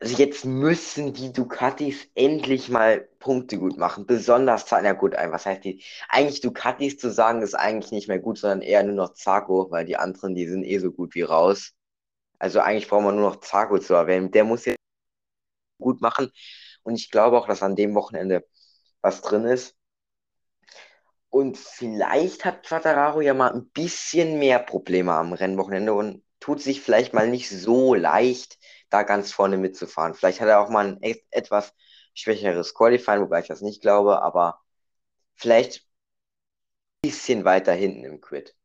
also 0.00 0.16
jetzt 0.16 0.44
müssen 0.44 1.12
die 1.12 1.32
Ducatis 1.32 2.08
endlich 2.14 2.68
mal 2.68 3.08
Punkte 3.18 3.58
gut 3.58 3.76
machen. 3.78 4.06
Besonders, 4.06 4.66
na 4.70 4.92
gut, 4.92 5.14
was 5.14 5.46
heißt 5.46 5.64
die? 5.64 5.82
Eigentlich 6.08 6.40
Ducatis 6.40 6.98
zu 6.98 7.10
sagen, 7.10 7.42
ist 7.42 7.54
eigentlich 7.54 7.90
nicht 7.90 8.08
mehr 8.08 8.20
gut, 8.20 8.38
sondern 8.38 8.62
eher 8.62 8.82
nur 8.84 8.94
noch 8.94 9.14
Zarco, 9.14 9.70
weil 9.70 9.84
die 9.86 9.96
anderen, 9.96 10.34
die 10.34 10.46
sind 10.46 10.64
eh 10.64 10.78
so 10.78 10.92
gut 10.92 11.14
wie 11.14 11.22
raus. 11.22 11.72
Also 12.38 12.60
eigentlich 12.60 12.88
brauchen 12.88 13.06
wir 13.06 13.12
nur 13.12 13.30
noch 13.30 13.40
Zarco 13.40 13.78
zu 13.78 13.94
erwähnen. 13.94 14.30
Der 14.30 14.44
muss 14.44 14.64
jetzt 14.66 14.78
gut 15.78 16.00
machen. 16.00 16.30
Und 16.82 16.94
ich 16.96 17.10
glaube 17.10 17.38
auch, 17.38 17.48
dass 17.48 17.62
an 17.62 17.76
dem 17.76 17.94
Wochenende 17.94 18.46
was 19.02 19.22
drin 19.22 19.44
ist. 19.44 19.76
Und 21.30 21.58
vielleicht 21.58 22.44
hat 22.44 22.64
Quattararo 22.64 23.20
ja 23.20 23.34
mal 23.34 23.52
ein 23.52 23.68
bisschen 23.70 24.38
mehr 24.38 24.58
Probleme 24.58 25.12
am 25.12 25.32
Rennwochenende 25.32 25.92
und 25.94 26.22
tut 26.48 26.62
sich 26.62 26.80
vielleicht 26.80 27.12
mal 27.12 27.28
nicht 27.28 27.50
so 27.50 27.94
leicht, 27.94 28.58
da 28.88 29.02
ganz 29.02 29.32
vorne 29.32 29.58
mitzufahren. 29.58 30.14
Vielleicht 30.14 30.40
hat 30.40 30.48
er 30.48 30.60
auch 30.60 30.70
mal 30.70 30.86
ein 30.86 31.02
et 31.02 31.22
etwas 31.30 31.74
schwächeres 32.14 32.72
Qualifying, 32.72 33.20
wobei 33.20 33.40
ich 33.40 33.48
das 33.48 33.60
nicht 33.60 33.82
glaube, 33.82 34.22
aber 34.22 34.58
vielleicht 35.34 35.86
ein 37.04 37.10
bisschen 37.10 37.44
weiter 37.44 37.74
hinten 37.74 38.02
im 38.04 38.22
Quid. 38.22 38.56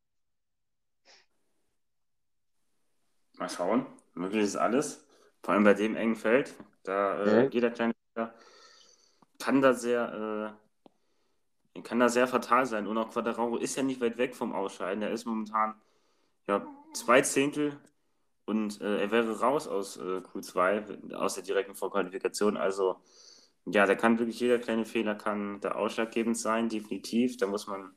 Mal 3.37 3.49
schauen. 3.49 3.85
Möglich 4.13 4.43
ist 4.45 4.55
alles. 4.55 5.05
Vor 5.43 5.53
allem 5.53 5.65
bei 5.65 5.73
dem 5.73 5.97
engen 5.97 6.15
Feld. 6.15 6.53
Da 6.83 7.41
äh, 7.41 7.47
Mhm. 7.47 7.51
jeder 7.51 7.69
kleine 7.69 7.93
kann 9.39 9.61
da 9.61 9.73
sehr, 9.73 10.55
äh, 11.75 11.81
kann 11.81 11.99
da 11.99 12.07
sehr 12.07 12.27
fatal 12.29 12.65
sein. 12.65 12.87
Und 12.87 12.97
auch 12.97 13.11
Quadraro 13.11 13.57
ist 13.57 13.75
ja 13.75 13.83
nicht 13.83 13.99
weit 13.99 14.17
weg 14.17 14.35
vom 14.37 14.53
Ausscheiden. 14.53 15.03
Er 15.03 15.11
ist 15.11 15.25
momentan 15.25 15.75
ja, 16.47 16.65
zwei 16.93 17.21
Zehntel 17.21 17.79
und 18.45 18.81
äh, 18.81 19.01
er 19.01 19.11
wäre 19.11 19.39
raus 19.39 19.67
aus 19.67 19.97
äh, 19.97 20.19
Q2, 20.19 21.13
aus 21.13 21.35
der 21.35 21.43
direkten 21.43 21.75
Vorqualifikation. 21.75 22.57
Also 22.57 23.01
ja, 23.65 23.85
da 23.85 23.95
kann 23.95 24.19
wirklich 24.19 24.39
jeder 24.39 24.59
kleine 24.59 24.85
Fehler 24.85 25.15
kann 25.15 25.61
da 25.61 25.71
ausschlaggebend 25.71 26.37
sein, 26.37 26.69
definitiv. 26.69 27.37
Da 27.37 27.47
muss 27.47 27.67
man 27.67 27.95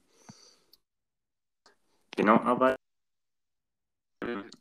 genau 2.17 2.37
arbeiten. 2.37 2.77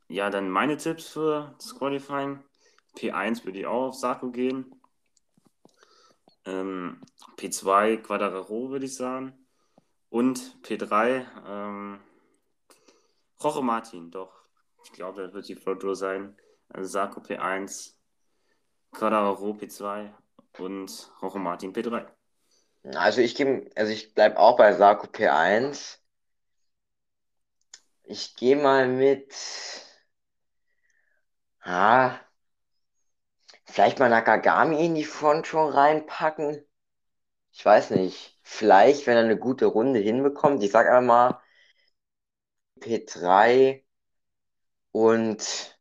Ja, 0.08 0.30
dann 0.30 0.50
meine 0.50 0.78
Tipps 0.78 1.08
für 1.10 1.56
das 1.58 1.78
Qualifying. 1.78 2.44
P1 2.98 3.46
würde 3.46 3.60
ich 3.60 3.66
auch 3.66 3.90
auf 3.90 3.96
Sarko 3.96 4.32
gehen. 4.32 4.72
Ähm, 6.46 7.02
P2 7.38 7.98
Quadraro 7.98 8.70
würde 8.70 8.86
ich 8.86 8.96
sagen. 8.96 9.34
Und 10.10 10.58
P3 10.64 11.26
ähm, 11.46 12.00
Roche 13.44 13.62
Martin, 13.62 14.12
doch. 14.12 14.32
Ich 14.84 14.92
glaube, 14.92 15.24
das 15.24 15.34
wird 15.34 15.48
die 15.48 15.56
Floor 15.56 15.96
sein. 15.96 16.36
Also 16.70 16.90
Sarko 16.90 17.20
P1, 17.22 17.96
Quadraro 18.92 19.54
P2 19.54 20.14
und 20.60 21.12
Roche 21.22 21.40
Martin 21.40 21.74
P3. 21.74 22.06
Also 22.96 23.22
ich 23.22 23.36
gebe, 23.36 23.70
also 23.76 23.92
ich 23.92 24.14
bleibe 24.14 24.40
auch 24.40 24.58
bei 24.58 24.74
Sarko 24.74 25.08
P1. 25.08 26.00
Ich 28.04 28.36
gehe 28.36 28.56
mal 28.56 28.88
mit, 28.88 29.34
ah, 31.62 32.20
vielleicht 33.66 34.00
mal 34.00 34.10
Nakagami 34.10 34.86
in 34.86 34.96
die 34.96 35.04
Front 35.04 35.48
schon 35.48 35.72
reinpacken. 35.72 36.64
Ich 37.52 37.66
weiß 37.66 37.92
nicht. 37.92 38.38
Vielleicht, 38.44 39.08
wenn 39.08 39.18
er 39.18 39.24
eine 39.24 39.38
gute 39.40 39.66
Runde 39.66 40.00
hinbekommt. 40.00 40.62
Ich 40.64 40.72
sag 40.72 40.88
einfach 40.88 41.02
mal 41.02 41.42
P3 42.80 43.84
und 44.92 45.78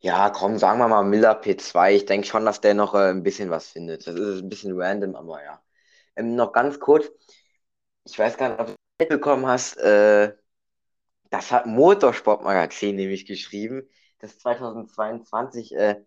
ja, 0.00 0.30
komm, 0.30 0.58
sagen 0.58 0.78
wir 0.78 0.88
mal 0.88 1.02
Miller 1.04 1.34
P2. 1.34 1.94
Ich 1.94 2.06
denke 2.06 2.26
schon, 2.26 2.44
dass 2.44 2.60
der 2.60 2.74
noch 2.74 2.94
äh, 2.94 3.10
ein 3.10 3.22
bisschen 3.22 3.50
was 3.50 3.68
findet. 3.68 4.06
Das 4.06 4.14
ist 4.14 4.42
ein 4.42 4.48
bisschen 4.48 4.80
random, 4.80 5.14
aber 5.14 5.42
ja. 5.44 5.62
Ähm, 6.16 6.36
noch 6.36 6.52
ganz 6.52 6.80
kurz. 6.80 7.10
Ich 8.04 8.18
weiß 8.18 8.36
gar 8.36 8.50
nicht, 8.50 8.60
ob 8.60 8.66
du 8.68 8.74
mitbekommen 9.00 9.46
hast. 9.46 9.76
Äh, 9.78 10.34
das 11.30 11.52
hat 11.52 11.66
Motorsportmagazin 11.66 12.96
nämlich 12.96 13.26
geschrieben, 13.26 13.88
dass 14.18 14.38
2022 14.38 15.74
äh, 15.74 16.02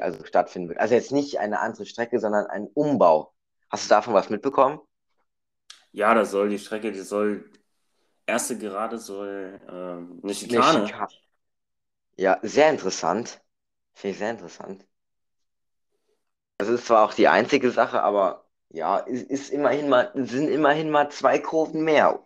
also 0.00 0.24
stattfinden 0.24 0.68
wird. 0.68 0.80
Also 0.80 0.94
jetzt 0.94 1.12
nicht 1.12 1.38
eine 1.38 1.60
andere 1.60 1.86
Strecke, 1.86 2.20
sondern 2.20 2.46
ein 2.46 2.66
Umbau. 2.74 3.34
Hast 3.70 3.86
du 3.86 3.88
davon 3.90 4.14
was 4.14 4.30
mitbekommen? 4.30 4.80
Ja, 5.98 6.14
da 6.14 6.24
soll 6.24 6.48
die 6.50 6.58
Strecke, 6.60 6.92
die 6.92 7.00
soll, 7.00 7.50
erste 8.26 8.56
Gerade 8.58 8.98
soll 8.98 9.60
äh, 9.68 10.24
Eine 10.24 10.34
Schikane. 10.34 10.86
Schikane. 10.86 11.08
Ja, 12.16 12.38
sehr 12.42 12.68
interessant. 12.70 13.40
Finde 13.94 14.12
ich 14.12 14.18
sehr 14.18 14.30
interessant. 14.30 14.86
Das 16.58 16.68
ist 16.68 16.86
zwar 16.86 17.04
auch 17.04 17.14
die 17.14 17.26
einzige 17.26 17.70
Sache, 17.72 18.02
aber 18.02 18.44
ja, 18.68 18.98
ist, 18.98 19.28
ist 19.28 19.50
immerhin 19.50 19.88
mal, 19.88 20.12
sind 20.14 20.48
immerhin 20.48 20.90
mal 20.90 21.10
zwei 21.10 21.40
Kurven 21.40 21.82
mehr. 21.82 22.24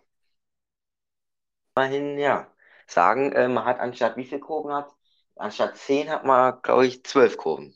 Immerhin, 1.75 2.17
ja. 2.19 2.47
Sagen, 2.87 3.31
äh, 3.31 3.47
man 3.47 3.65
hat 3.65 3.79
anstatt 3.79 4.17
wie 4.17 4.25
viele 4.25 4.41
Kurven 4.41 4.71
hat? 4.73 4.93
Anstatt 5.35 5.77
zehn 5.77 6.09
hat 6.11 6.25
man, 6.25 6.61
glaube 6.61 6.85
ich, 6.85 7.03
zwölf 7.05 7.37
Kurven. 7.37 7.75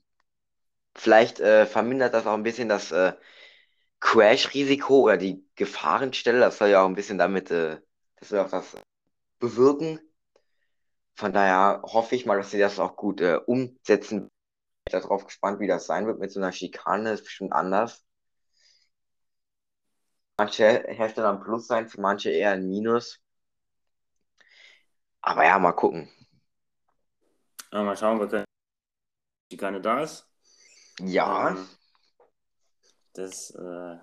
Vielleicht 0.95 1.39
äh, 1.39 1.65
vermindert 1.65 2.13
das 2.13 2.27
auch 2.27 2.33
ein 2.33 2.43
bisschen 2.43 2.69
das 2.69 2.91
äh, 2.91 3.13
Crash-Risiko 3.99 5.01
oder 5.01 5.17
die 5.17 5.45
Gefahrenstelle. 5.55 6.39
Das 6.39 6.57
soll 6.57 6.69
ja 6.69 6.81
auch 6.83 6.87
ein 6.87 6.95
bisschen 6.95 7.17
damit, 7.17 7.51
äh, 7.51 7.79
das 8.17 8.29
soll 8.29 8.39
auch 8.39 8.49
das 8.49 8.75
bewirken. 9.39 9.99
Von 11.15 11.33
daher 11.33 11.81
hoffe 11.83 12.15
ich 12.15 12.25
mal, 12.25 12.37
dass 12.37 12.51
sie 12.51 12.59
das 12.59 12.79
auch 12.79 12.95
gut 12.95 13.21
äh, 13.21 13.37
umsetzen. 13.45 14.29
Ich 14.87 14.93
bin 14.93 15.01
darauf 15.01 15.25
gespannt, 15.25 15.59
wie 15.59 15.67
das 15.67 15.85
sein 15.87 16.05
wird 16.07 16.19
mit 16.19 16.31
so 16.31 16.39
einer 16.39 16.51
Schikane. 16.51 17.13
Ist 17.13 17.23
bestimmt 17.23 17.53
anders. 17.53 18.05
Manche 20.39 20.85
Hersteller 20.87 21.31
ein 21.31 21.39
Plus 21.41 21.67
sein, 21.67 21.89
für 21.89 21.99
manche 21.99 22.29
eher 22.29 22.51
ein 22.51 22.67
Minus. 22.67 23.19
Aber 25.21 25.43
ja, 25.45 25.59
mal 25.59 25.73
gucken. 25.73 26.09
Ja, 27.71 27.83
mal 27.83 27.97
schauen, 27.97 28.21
ob 28.21 28.29
die 28.29 28.43
Schikane 29.51 29.81
da 29.81 30.01
ist. 30.03 30.27
Ja, 30.99 31.49
Ähm, 31.49 31.67
das 33.17 33.51
äh, 33.51 33.95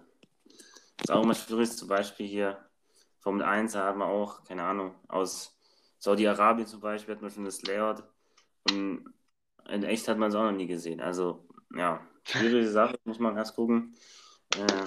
ist 1.00 1.10
auch 1.10 1.22
immer 1.22 1.34
schwierig. 1.34 1.70
Zum 1.72 1.88
Beispiel 1.88 2.26
hier 2.26 2.58
Formel 3.20 3.42
1, 3.42 3.72
da 3.72 3.86
hat 3.86 3.96
man 3.96 4.08
auch, 4.08 4.44
keine 4.44 4.64
Ahnung, 4.64 4.94
aus 5.08 5.56
Saudi-Arabien 5.98 6.66
zum 6.66 6.80
Beispiel 6.80 7.14
hat 7.14 7.22
man 7.22 7.30
schon 7.30 7.44
das 7.44 7.62
Layout 7.62 8.04
und 8.70 9.04
in 9.68 9.82
echt 9.84 10.08
hat 10.08 10.18
man 10.18 10.28
es 10.28 10.34
auch 10.34 10.42
noch 10.42 10.52
nie 10.52 10.66
gesehen. 10.66 11.00
Also, 11.00 11.46
ja, 11.74 12.06
schwierige 12.24 12.68
Sache, 12.68 12.98
muss 13.04 13.18
man 13.18 13.36
erst 13.36 13.56
gucken, 13.56 13.94
äh, 14.56 14.84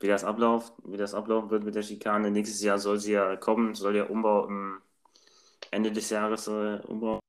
wie 0.00 0.06
das 0.06 0.24
abläuft, 0.24 0.72
wie 0.84 0.96
das 0.96 1.14
ablaufen 1.14 1.50
wird 1.50 1.64
mit 1.64 1.74
der 1.74 1.82
Schikane. 1.82 2.30
Nächstes 2.30 2.62
Jahr 2.62 2.78
soll 2.78 2.98
sie 2.98 3.12
ja 3.12 3.36
kommen, 3.36 3.74
soll 3.74 3.96
ja 3.96 4.04
Umbau 4.04 4.46
im 4.46 4.80
Ende 5.70 5.92
des 5.92 6.10
Jahres 6.10 6.44
soll 6.44 6.82
Umbau 6.86 7.20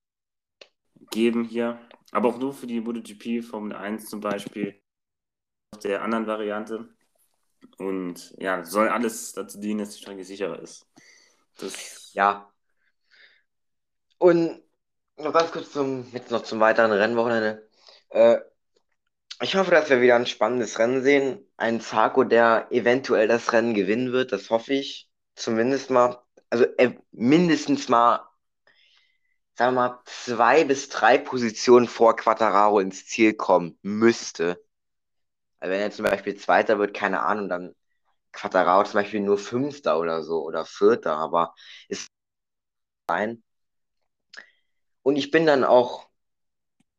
geben 1.12 1.44
hier. 1.44 1.80
Aber 2.12 2.30
auch 2.30 2.38
nur 2.38 2.54
für 2.54 2.68
die 2.68 2.80
MotoGP 2.80 3.44
Formel 3.44 3.76
1 3.76 4.06
zum 4.06 4.22
Beispiel, 4.22 4.82
der 5.84 6.02
anderen 6.02 6.28
Variante. 6.28 6.90
Und 7.78 8.36
ja, 8.38 8.64
soll 8.66 8.90
alles 8.90 9.34
dazu 9.34 9.60
dienen, 9.60 9.80
dass 9.80 9.92
die 9.92 10.02
Strecke 10.02 10.24
sicherer 10.24 10.60
ist. 10.60 10.86
Das, 11.58 12.14
ja. 12.14 12.52
Und 14.18 14.62
noch 15.18 15.34
ganz 15.34 15.52
kurz 15.52 15.72
zum, 15.72 16.10
jetzt 16.12 16.32
noch 16.32 16.44
zum 16.44 16.60
weiteren 16.60 16.92
Rennwochenende. 16.92 17.70
Äh, 18.10 18.40
ich 19.42 19.56
hoffe, 19.56 19.72
dass 19.72 19.90
wir 19.90 20.02
wieder 20.02 20.16
ein 20.16 20.26
spannendes 20.26 20.80
Rennen 20.80 21.04
sehen. 21.04 21.46
Ein 21.58 21.80
Zarco, 21.82 22.24
der 22.24 22.68
eventuell 22.72 23.28
das 23.28 23.54
Rennen 23.54 23.74
gewinnen 23.74 24.12
wird, 24.12 24.32
das 24.32 24.50
hoffe 24.50 24.74
ich. 24.74 25.10
Zumindest 25.36 25.90
mal, 25.90 26.22
also 26.50 26.66
äh, 26.78 26.96
mindestens 27.12 27.88
mal, 27.88 28.28
sagen 29.56 29.76
wir 29.76 29.90
mal, 29.90 30.02
zwei 30.06 30.66
bis 30.66 30.90
drei 30.90 31.18
Positionen 31.18 31.88
vor 31.88 32.16
Quattararo 32.16 32.80
ins 32.80 33.06
Ziel 33.06 33.34
kommen 33.34 33.78
müsste. 33.82 34.62
Also 35.60 35.72
wenn 35.74 35.82
er 35.82 35.92
zum 35.92 36.06
Beispiel 36.06 36.36
Zweiter 36.36 36.80
wird, 36.80 36.94
keine 36.94 37.22
Ahnung, 37.22 37.50
dann 37.50 37.76
Quattarao 38.32 38.84
zum 38.84 39.02
Beispiel 39.02 39.22
nur 39.22 39.38
Fünfter 39.38 40.00
oder 40.00 40.24
so 40.24 40.44
oder 40.44 40.66
Vierter, 40.66 41.16
aber 41.18 41.56
ist 41.90 42.10
ein. 43.08 43.44
Und 45.04 45.16
ich 45.16 45.32
bin 45.32 45.46
dann 45.46 45.64
auch, 45.64 46.08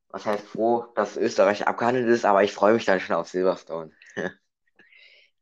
was 0.08 0.26
heißt 0.26 0.46
froh, 0.46 0.86
dass 0.94 1.16
Österreich 1.16 1.66
abgehandelt 1.66 2.08
ist, 2.08 2.24
aber 2.24 2.42
ich 2.42 2.52
freue 2.52 2.74
mich 2.74 2.84
dann 2.84 3.00
schon 3.00 3.16
auf 3.16 3.28
Silverstone. 3.28 3.92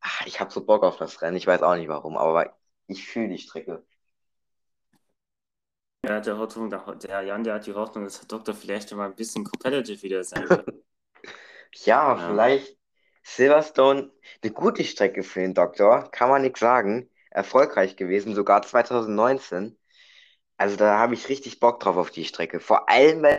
Ach, 0.00 0.22
ich 0.26 0.40
habe 0.40 0.50
so 0.50 0.64
Bock 0.64 0.82
auf 0.84 0.96
das 0.96 1.22
Rennen, 1.22 1.36
ich 1.36 1.46
weiß 1.46 1.62
auch 1.62 1.76
nicht 1.76 1.88
warum, 1.88 2.16
aber 2.16 2.56
ich 2.86 3.06
fühle 3.06 3.28
die 3.28 3.38
Strecke. 3.38 3.84
Hat 6.06 6.26
der 6.26 6.38
Hoffnung, 6.38 6.70
der 6.70 7.22
Jan, 7.22 7.44
der 7.44 7.54
hat 7.54 7.66
die 7.66 7.74
Hoffnung, 7.74 8.04
dass 8.04 8.18
der 8.20 8.28
Doktor 8.28 8.54
vielleicht 8.54 8.92
mal 8.94 9.06
ein 9.06 9.14
bisschen 9.14 9.44
competitive 9.44 10.02
wieder 10.02 10.24
sein 10.24 10.48
wird. 10.48 10.84
ja, 11.84 12.16
ja, 12.16 12.16
vielleicht 12.16 12.77
Silverstone, 13.22 14.10
eine 14.42 14.52
gute 14.52 14.84
Strecke 14.84 15.22
für 15.22 15.40
den 15.40 15.54
Doktor, 15.54 16.10
kann 16.10 16.28
man 16.30 16.42
nichts 16.42 16.60
sagen. 16.60 17.10
Erfolgreich 17.30 17.96
gewesen, 17.96 18.34
sogar 18.34 18.62
2019. 18.62 19.78
Also 20.56 20.76
da 20.76 20.98
habe 20.98 21.14
ich 21.14 21.28
richtig 21.28 21.60
Bock 21.60 21.80
drauf 21.80 21.96
auf 21.96 22.10
die 22.10 22.24
Strecke. 22.24 22.60
Vor 22.60 22.88
allem, 22.88 23.22
weil 23.22 23.38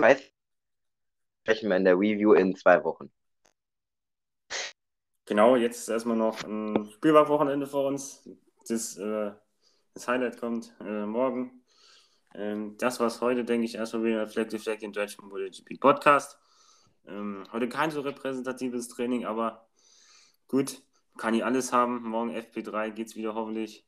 weiß, 0.00 0.22
sprechen 1.42 1.68
wir 1.68 1.76
in 1.76 1.84
der 1.84 1.94
Review 1.94 2.32
in 2.32 2.56
zwei 2.56 2.82
Wochen. 2.84 3.10
Genau, 5.26 5.56
jetzt 5.56 5.80
ist 5.80 5.88
erstmal 5.88 6.16
noch 6.16 6.42
ein 6.44 6.90
Spielwagenwochenende 6.92 7.66
vor 7.66 7.86
uns. 7.86 8.28
Das, 8.68 8.96
äh, 8.98 9.32
das 9.94 10.08
Highlight 10.08 10.38
kommt 10.38 10.74
äh, 10.80 11.06
morgen. 11.06 11.64
Ähm, 12.34 12.76
das 12.78 13.00
war's 13.00 13.20
heute, 13.20 13.44
denke 13.44 13.64
ich, 13.64 13.74
erstmal 13.74 14.04
wieder 14.04 14.26
Fleck 14.26 14.50
to 14.50 14.58
Fleck 14.58 14.82
in 14.82 14.92
Deutschland 14.92 15.30
MotoGP 15.30 15.80
Podcast. 15.80 16.38
Ähm, 17.06 17.44
heute 17.52 17.68
kein 17.68 17.90
so 17.90 18.00
repräsentatives 18.00 18.88
Training, 18.88 19.24
aber 19.26 19.66
gut, 20.48 20.82
kann 21.16 21.34
ich 21.34 21.44
alles 21.44 21.72
haben. 21.72 22.02
Morgen 22.02 22.30
FP3 22.30 22.90
geht 22.90 23.08
es 23.08 23.16
wieder 23.16 23.34
hoffentlich 23.34 23.86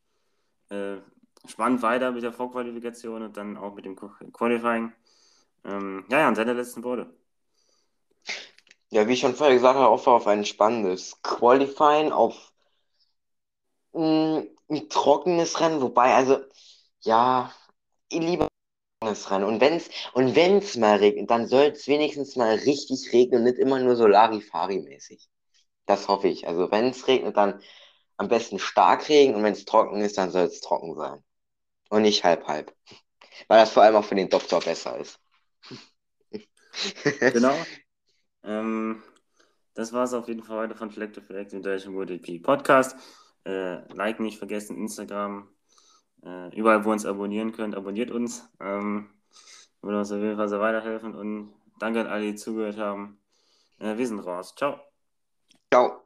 äh, 0.70 0.96
spannend 1.46 1.82
weiter 1.82 2.12
mit 2.12 2.22
der 2.22 2.32
Vorqualifikation 2.32 3.22
und 3.22 3.36
dann 3.36 3.56
auch 3.56 3.74
mit 3.74 3.84
dem 3.84 3.96
Qualifying. 3.96 4.92
Ähm, 5.64 6.04
ja, 6.10 6.20
ja, 6.20 6.28
und 6.28 6.36
seine 6.36 6.52
letzten 6.52 6.84
Worte. 6.84 7.14
Ja, 8.90 9.06
wie 9.08 9.12
ich 9.14 9.20
schon 9.20 9.34
vorher 9.34 9.54
gesagt 9.54 9.76
habe, 9.76 9.88
auch 9.88 10.06
auf 10.06 10.26
ein 10.26 10.44
spannendes 10.44 11.20
Qualifying, 11.22 12.12
auf 12.12 12.52
mh, 13.92 14.44
ein 14.70 14.88
trockenes 14.88 15.60
Rennen, 15.60 15.80
wobei, 15.80 16.14
also, 16.14 16.38
ja, 17.00 17.52
ich 18.08 18.20
das 19.06 19.30
Rennen. 19.30 19.44
Und 19.44 19.60
wenn 19.60 19.74
es 19.74 19.88
und 20.12 20.36
wenn's 20.36 20.76
mal 20.76 20.98
regnet, 20.98 21.30
dann 21.30 21.46
soll 21.46 21.66
es 21.66 21.86
wenigstens 21.88 22.36
mal 22.36 22.54
richtig 22.54 23.12
regnen 23.12 23.40
und 23.40 23.44
nicht 23.44 23.58
immer 23.58 23.78
nur 23.78 23.96
so 23.96 24.06
Larifari-mäßig. 24.06 25.28
Das 25.86 26.08
hoffe 26.08 26.28
ich. 26.28 26.46
Also 26.46 26.70
wenn 26.70 26.86
es 26.86 27.06
regnet, 27.08 27.36
dann 27.36 27.60
am 28.16 28.28
besten 28.28 28.58
Starkregen 28.58 29.34
und 29.34 29.42
wenn 29.42 29.52
es 29.52 29.64
trocken 29.64 30.00
ist, 30.00 30.18
dann 30.18 30.30
soll 30.30 30.44
es 30.44 30.60
trocken 30.60 30.94
sein. 30.96 31.22
Und 31.88 32.02
nicht 32.02 32.24
halb 32.24 32.46
halb. 32.46 32.74
Weil 33.48 33.60
das 33.60 33.70
vor 33.70 33.82
allem 33.82 33.96
auch 33.96 34.04
für 34.04 34.14
den 34.14 34.28
Doktor 34.28 34.60
besser 34.60 34.98
ist. 34.98 35.20
genau. 37.20 37.54
Ähm, 38.42 39.02
das 39.74 39.92
war 39.92 40.04
es 40.04 40.14
auf 40.14 40.28
jeden 40.28 40.42
Fall 40.42 40.58
heute 40.58 40.74
von 40.74 40.90
Fleck 40.90 41.12
to 41.12 41.20
Fleck, 41.20 41.50
dem 41.50 41.62
deutschen 41.62 41.92
MotoGP 41.94 42.42
Podcast. 42.42 42.96
Äh, 43.44 43.86
like 43.92 44.20
nicht 44.20 44.38
vergessen, 44.38 44.76
Instagram, 44.76 45.48
äh, 46.26 46.54
überall, 46.56 46.84
wo 46.84 46.90
ihr 46.90 46.94
uns 46.94 47.06
abonnieren 47.06 47.52
könnt, 47.52 47.74
abonniert 47.74 48.10
uns. 48.10 48.48
Ähm, 48.60 49.10
würde 49.80 49.98
uns 49.98 50.10
auf 50.10 50.18
jeden 50.18 50.36
Fall 50.36 50.48
sehr 50.48 50.60
weiterhelfen 50.60 51.14
und 51.14 51.54
danke 51.78 52.00
an 52.00 52.06
alle, 52.08 52.24
die 52.24 52.34
zugehört 52.34 52.76
haben. 52.76 53.18
Äh, 53.78 53.96
wir 53.96 54.06
sind 54.06 54.20
raus. 54.20 54.54
Ciao. 54.56 54.80
Ciao. 55.72 56.05